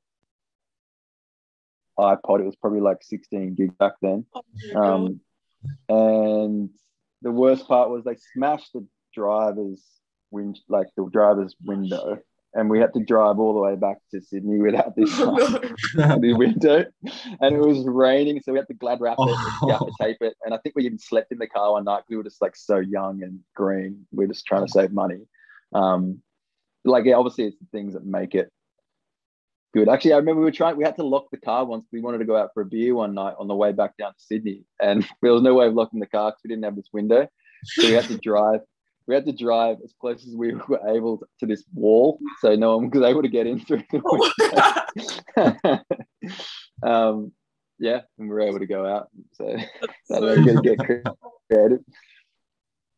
iPod. 1.98 2.40
It 2.40 2.46
was 2.46 2.57
probably 2.57 2.81
like 2.81 3.02
16 3.02 3.55
gig 3.55 3.76
back 3.79 3.94
then. 4.00 4.26
Oh. 4.74 4.81
Um, 4.81 5.20
and 5.88 6.70
the 7.22 7.33
worst 7.33 7.66
part 7.66 7.90
was 7.90 8.05
they 8.05 8.16
smashed 8.35 8.72
the 8.74 8.87
driver's 9.14 9.83
wind, 10.31 10.61
like 10.68 10.88
the 10.96 11.09
driver's 11.11 11.55
window, 11.64 12.18
and 12.55 12.71
we 12.71 12.79
had 12.79 12.93
to 12.95 13.01
drive 13.05 13.38
all 13.38 13.53
the 13.53 13.61
way 13.61 13.75
back 13.77 13.99
to 14.12 14.21
Sydney 14.21 14.59
without 14.59 14.95
this 14.97 15.17
no. 15.97 16.17
window, 16.21 16.85
and 17.40 17.55
it 17.57 17.61
was 17.61 17.85
raining, 17.85 18.40
so 18.40 18.53
we 18.53 18.59
had 18.59 18.69
to 18.69 18.75
glad 18.75 19.01
wrap 19.01 19.17
it, 19.19 19.37
Oh. 19.62 19.79
and 19.87 19.93
tape 20.01 20.19
it, 20.21 20.35
and 20.45 20.55
I 20.55 20.59
think 20.59 20.77
we 20.77 20.85
even 20.87 20.99
slept 20.99 21.33
in 21.33 21.38
the 21.38 21.47
car 21.49 21.73
one 21.73 21.85
night. 21.85 21.99
'cause 22.01 22.11
We 22.11 22.17
were 22.17 22.23
just 22.25 22.40
like 22.43 22.57
so 22.57 22.77
young 22.79 23.23
and 23.23 23.40
green. 23.55 24.07
We 24.12 24.25
are 24.25 24.29
just 24.29 24.47
trying 24.47 24.64
to 24.67 24.71
save 24.73 24.93
money. 24.93 25.27
Um, 25.73 26.23
like 26.85 27.05
yeah, 27.07 27.14
obviously 27.17 27.45
it's 27.47 27.59
the 27.59 27.67
things 27.73 27.95
that 27.95 28.05
make 28.05 28.35
it 28.35 28.51
good. 29.73 29.88
Actually, 29.88 30.12
I 30.12 30.17
remember 30.19 30.40
we 30.40 30.45
were 30.47 30.51
trying. 30.53 30.77
We 30.77 30.85
had 30.85 30.97
to 30.97 31.05
lock 31.05 31.31
the 31.31 31.37
car 31.38 31.64
once. 31.64 31.87
We 31.93 32.01
wanted 32.01 32.19
to 32.19 32.25
go 32.25 32.37
out 32.37 32.51
for 32.55 32.61
a 32.62 32.67
beer 32.67 32.95
one 32.95 33.14
night 33.14 33.35
on 33.38 33.49
the 33.49 33.55
way 33.57 33.73
back 33.73 33.97
down 33.97 34.12
to 34.12 34.21
Sydney, 34.21 34.64
and 34.81 35.05
there 35.23 35.33
was 35.33 35.43
no 35.43 35.55
way 35.55 35.67
of 35.67 35.75
locking 35.75 36.01
the 36.01 36.07
car 36.07 36.31
because 36.31 36.40
we 36.45 36.49
didn't 36.49 36.64
have 36.64 36.77
this 36.77 36.90
window. 36.93 37.27
So 37.64 37.87
we 37.88 37.93
had 37.95 38.05
to 38.05 38.19
drive. 38.19 38.61
We 39.07 39.14
had 39.14 39.27
to 39.27 39.33
drive 39.33 39.79
as 39.85 39.93
close 40.01 40.27
as 40.27 40.35
we 40.35 40.55
were 40.69 40.88
able 40.88 41.19
to, 41.19 41.27
to 41.40 41.47
this 41.47 41.64
wall, 41.75 42.19
so 42.40 42.55
no 42.55 42.77
one 42.77 42.90
was 42.90 43.03
able 43.03 43.23
to 43.23 43.29
get 43.29 43.47
in 43.47 43.61
through 43.61 43.83
the 43.90 44.01
window. 45.37 45.83
um, 46.83 47.33
yeah, 47.79 48.01
and 48.19 48.29
we 48.29 48.35
were 48.35 48.40
able 48.40 48.61
to 48.61 48.67
go 48.67 48.87
out. 48.87 49.09
So 49.33 49.57
So 50.07 50.29
I'm 50.29 50.45
gonna 50.45 50.62
get 50.62 50.79
creative. 51.49 51.81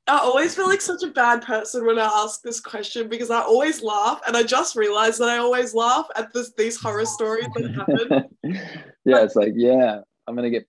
I 0.08 0.18
always 0.18 0.54
feel 0.54 0.68
like 0.68 0.80
such 0.80 1.02
a 1.02 1.08
bad 1.08 1.42
person 1.42 1.84
when 1.84 1.98
I 1.98 2.04
ask 2.04 2.40
this 2.42 2.60
question 2.60 3.08
because 3.08 3.30
I 3.30 3.40
always 3.40 3.82
laugh, 3.82 4.20
and 4.26 4.36
I 4.36 4.44
just 4.44 4.76
realized 4.76 5.18
that 5.18 5.28
I 5.28 5.38
always 5.38 5.74
laugh 5.74 6.06
at 6.14 6.32
this, 6.32 6.52
these 6.56 6.80
horror 6.80 7.06
stories 7.06 7.48
that 7.56 7.74
happen. 7.74 8.24
yeah, 9.04 9.24
it's 9.24 9.34
like 9.34 9.54
yeah, 9.56 10.00
I'm 10.26 10.36
gonna 10.36 10.50
get 10.50 10.68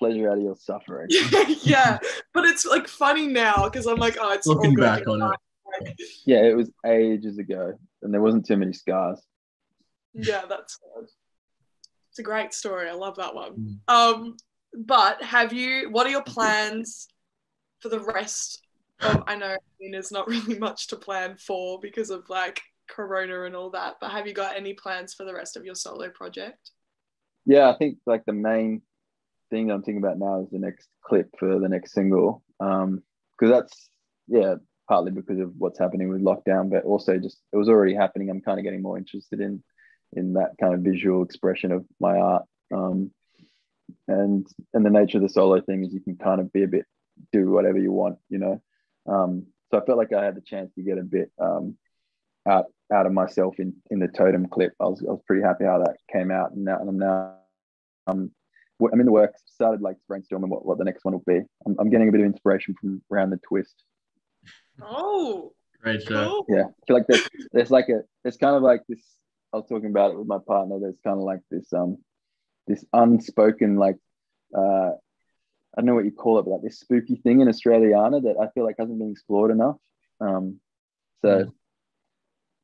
pleasure 0.00 0.30
out 0.30 0.38
of 0.38 0.42
your 0.42 0.56
suffering. 0.56 1.06
yeah, 1.62 1.98
but 2.34 2.44
it's 2.46 2.64
like 2.64 2.88
funny 2.88 3.26
now 3.26 3.68
because 3.68 3.86
I'm 3.86 3.98
like, 3.98 4.16
oh, 4.20 4.32
it's 4.32 4.46
all 4.46 4.54
looking 4.56 4.74
good. 4.74 4.82
back 4.82 5.06
on 5.06 5.20
it. 5.22 5.24
Like, 5.26 5.96
Yeah, 6.24 6.42
it 6.42 6.56
was 6.56 6.70
ages 6.86 7.38
ago, 7.38 7.78
and 8.02 8.12
there 8.12 8.22
wasn't 8.22 8.46
too 8.46 8.56
many 8.56 8.72
scars. 8.72 9.20
yeah, 10.14 10.42
that's 10.48 10.76
good. 10.76 11.08
It's 12.08 12.18
a 12.18 12.22
great 12.24 12.52
story. 12.54 12.88
I 12.88 12.94
love 12.94 13.16
that 13.16 13.34
one. 13.34 13.78
Mm. 13.88 13.94
Um, 13.94 14.36
but 14.74 15.22
have 15.22 15.52
you? 15.52 15.90
What 15.90 16.06
are 16.06 16.10
your 16.10 16.24
plans 16.24 17.06
for 17.80 17.88
the 17.90 18.00
rest 18.00 18.62
of? 19.02 19.22
I 19.26 19.36
know 19.36 19.46
I 19.52 19.58
mean, 19.80 19.92
there's 19.92 20.10
not 20.10 20.26
really 20.28 20.58
much 20.58 20.88
to 20.88 20.96
plan 20.96 21.36
for 21.36 21.78
because 21.80 22.10
of 22.10 22.28
like 22.30 22.60
Corona 22.88 23.44
and 23.44 23.54
all 23.54 23.70
that. 23.70 23.96
But 24.00 24.10
have 24.10 24.26
you 24.26 24.32
got 24.32 24.56
any 24.56 24.72
plans 24.74 25.14
for 25.14 25.24
the 25.24 25.34
rest 25.34 25.56
of 25.56 25.64
your 25.64 25.74
solo 25.76 26.08
project? 26.08 26.70
Yeah, 27.46 27.70
I 27.70 27.76
think 27.76 27.98
like 28.06 28.24
the 28.26 28.32
main 28.32 28.82
thing 29.50 29.70
I'm 29.70 29.82
thinking 29.82 30.02
about 30.02 30.18
now 30.18 30.42
is 30.42 30.50
the 30.50 30.58
next 30.58 30.88
clip 31.02 31.28
for 31.38 31.58
the 31.58 31.68
next 31.68 31.92
single. 31.92 32.42
Um, 32.60 33.02
because 33.38 33.52
that's 33.52 33.88
yeah, 34.28 34.56
partly 34.88 35.12
because 35.12 35.38
of 35.38 35.52
what's 35.56 35.78
happening 35.78 36.08
with 36.08 36.22
lockdown, 36.22 36.70
but 36.70 36.84
also 36.84 37.18
just 37.18 37.40
it 37.52 37.56
was 37.56 37.68
already 37.68 37.94
happening. 37.94 38.30
I'm 38.30 38.40
kind 38.40 38.58
of 38.58 38.64
getting 38.64 38.82
more 38.82 38.98
interested 38.98 39.40
in 39.40 39.62
in 40.12 40.34
that 40.34 40.52
kind 40.60 40.74
of 40.74 40.80
visual 40.80 41.22
expression 41.22 41.72
of 41.72 41.84
my 42.00 42.16
art. 42.16 42.44
Um, 42.74 43.10
and 44.08 44.46
and 44.74 44.84
the 44.84 44.90
nature 44.90 45.18
of 45.18 45.22
the 45.22 45.28
solo 45.28 45.60
thing 45.60 45.84
is 45.84 45.92
you 45.92 46.00
can 46.00 46.16
kind 46.16 46.40
of 46.40 46.52
be 46.52 46.62
a 46.62 46.68
bit 46.68 46.86
do 47.32 47.50
whatever 47.50 47.78
you 47.78 47.92
want, 47.92 48.18
you 48.28 48.38
know. 48.38 48.62
Um, 49.06 49.46
so 49.70 49.78
I 49.78 49.84
felt 49.84 49.98
like 49.98 50.12
I 50.12 50.24
had 50.24 50.34
the 50.34 50.40
chance 50.40 50.72
to 50.74 50.82
get 50.82 50.98
a 50.98 51.02
bit 51.02 51.30
um, 51.38 51.76
out 52.46 52.66
out 52.92 53.06
of 53.06 53.12
myself 53.12 53.54
in 53.58 53.74
in 53.90 53.98
the 53.98 54.08
totem 54.08 54.46
clip. 54.48 54.72
I 54.80 54.84
was 54.84 55.02
I 55.06 55.12
was 55.12 55.22
pretty 55.26 55.42
happy 55.42 55.64
how 55.64 55.78
that 55.78 55.96
came 56.12 56.30
out, 56.30 56.52
and 56.52 56.64
now 56.64 56.78
I'm 56.78 56.98
now 56.98 57.34
um, 58.06 58.30
I'm 58.92 59.00
in 59.00 59.06
the 59.06 59.12
works. 59.12 59.42
Started 59.46 59.80
like 59.82 59.96
brainstorming 60.10 60.48
what, 60.48 60.64
what 60.64 60.78
the 60.78 60.84
next 60.84 61.04
one 61.04 61.14
will 61.14 61.24
be. 61.26 61.40
I'm, 61.66 61.76
I'm 61.78 61.90
getting 61.90 62.08
a 62.08 62.12
bit 62.12 62.20
of 62.20 62.26
inspiration 62.26 62.74
from 62.80 63.02
around 63.12 63.30
the 63.30 63.38
twist. 63.46 63.84
Oh, 64.82 65.52
Great 65.82 66.02
show. 66.02 66.24
cool. 66.24 66.46
Yeah, 66.48 66.64
I 66.64 66.86
feel 66.86 66.96
like 66.96 67.06
there's 67.06 67.28
there's 67.52 67.70
like 67.70 67.88
a 67.88 68.00
there's 68.22 68.36
kind 68.36 68.56
of 68.56 68.62
like 68.62 68.82
this. 68.88 69.00
I 69.52 69.56
was 69.56 69.66
talking 69.68 69.90
about 69.90 70.12
it 70.12 70.18
with 70.18 70.26
my 70.28 70.38
partner. 70.46 70.78
There's 70.78 70.98
kind 71.04 71.16
of 71.18 71.24
like 71.24 71.40
this 71.50 71.72
um 71.72 71.98
this 72.66 72.84
unspoken 72.92 73.76
like 73.76 73.96
uh 74.56 74.90
I 74.90 75.76
don't 75.76 75.86
know 75.86 75.94
what 75.94 76.04
you 76.04 76.10
call 76.12 76.38
it, 76.38 76.42
but 76.44 76.50
like 76.52 76.62
this 76.62 76.80
spooky 76.80 77.16
thing 77.16 77.40
in 77.40 77.48
Australiana 77.48 78.22
that 78.24 78.36
I 78.40 78.48
feel 78.52 78.64
like 78.64 78.76
hasn't 78.78 78.98
been 78.98 79.10
explored 79.12 79.50
enough. 79.50 79.76
Um, 80.20 80.60
so 81.22 81.44
Mm. 81.44 81.52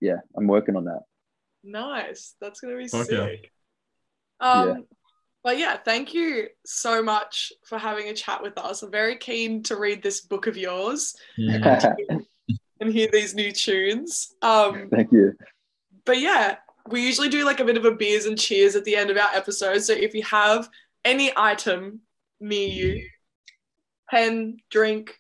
yeah, 0.01 0.17
I'm 0.37 0.47
working 0.47 0.77
on 0.77 0.85
that. 0.85 1.03
Nice. 1.65 2.35
That's 2.41 2.61
gonna 2.61 2.77
be 2.77 2.89
Fuck 2.89 3.09
yeah. 3.11 3.27
sick. 3.27 3.53
Um, 4.41 4.67
Yeah. 4.69 4.75
But 5.47 5.59
yeah, 5.59 5.77
thank 5.77 6.13
you 6.13 6.49
so 6.65 7.01
much 7.01 7.53
for 7.65 7.79
having 7.79 8.09
a 8.09 8.13
chat 8.13 8.43
with 8.43 8.59
us. 8.59 8.83
I'm 8.83 8.91
very 8.91 9.15
keen 9.15 9.63
to 9.63 9.77
read 9.77 10.03
this 10.03 10.23
book 10.23 10.49
of 10.49 10.57
yours 10.57 11.15
Mm. 11.39 11.95
and, 12.09 12.27
and 12.81 12.93
hear 12.93 13.09
these 13.13 13.33
new 13.37 13.53
tunes. 13.53 14.35
Um, 14.43 14.89
Thank 14.91 15.13
you. 15.13 15.35
but 16.05 16.19
yeah, 16.19 16.57
we 16.89 17.07
usually 17.07 17.29
do 17.29 17.45
like 17.45 17.61
a 17.61 17.65
bit 17.65 17.77
of 17.77 17.85
a 17.85 17.93
beers 17.93 18.27
and 18.27 18.37
cheers 18.37 18.75
at 18.75 18.83
the 18.83 18.97
end 18.97 19.09
of 19.09 19.17
our 19.17 19.29
episode. 19.35 19.79
So 19.85 19.93
if 19.93 20.15
you 20.15 20.25
have 20.25 20.69
any 21.05 21.31
item 21.37 22.01
near 22.41 22.69
you, 22.69 23.09
pen, 24.11 24.57
drink, 24.69 25.15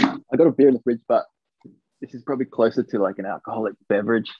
I 0.00 0.36
got 0.38 0.46
a 0.46 0.52
beer 0.52 0.68
in 0.68 0.74
the 0.74 0.80
fridge, 0.80 1.00
but 1.06 1.26
this 2.00 2.14
is 2.14 2.22
probably 2.22 2.46
closer 2.46 2.82
to 2.82 2.98
like 2.98 3.18
an 3.18 3.26
alcoholic 3.26 3.74
beverage. 3.90 4.32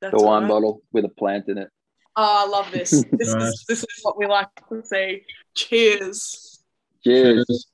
that's 0.00 0.16
the 0.16 0.24
wine 0.24 0.44
right. 0.44 0.48
bottle 0.48 0.80
with 0.90 1.04
a 1.04 1.10
plant 1.10 1.48
in 1.48 1.58
it. 1.58 1.68
Oh, 2.20 2.44
I 2.44 2.50
love 2.50 2.72
this. 2.72 2.90
This 3.12 3.32
nice. 3.32 3.54
is 3.54 3.64
this 3.68 3.78
is 3.78 4.00
what 4.02 4.18
we 4.18 4.26
like 4.26 4.48
to 4.70 4.84
see. 4.84 5.22
Cheers. 5.54 6.58
Cheers. 7.04 7.46
Cheers. 7.46 7.66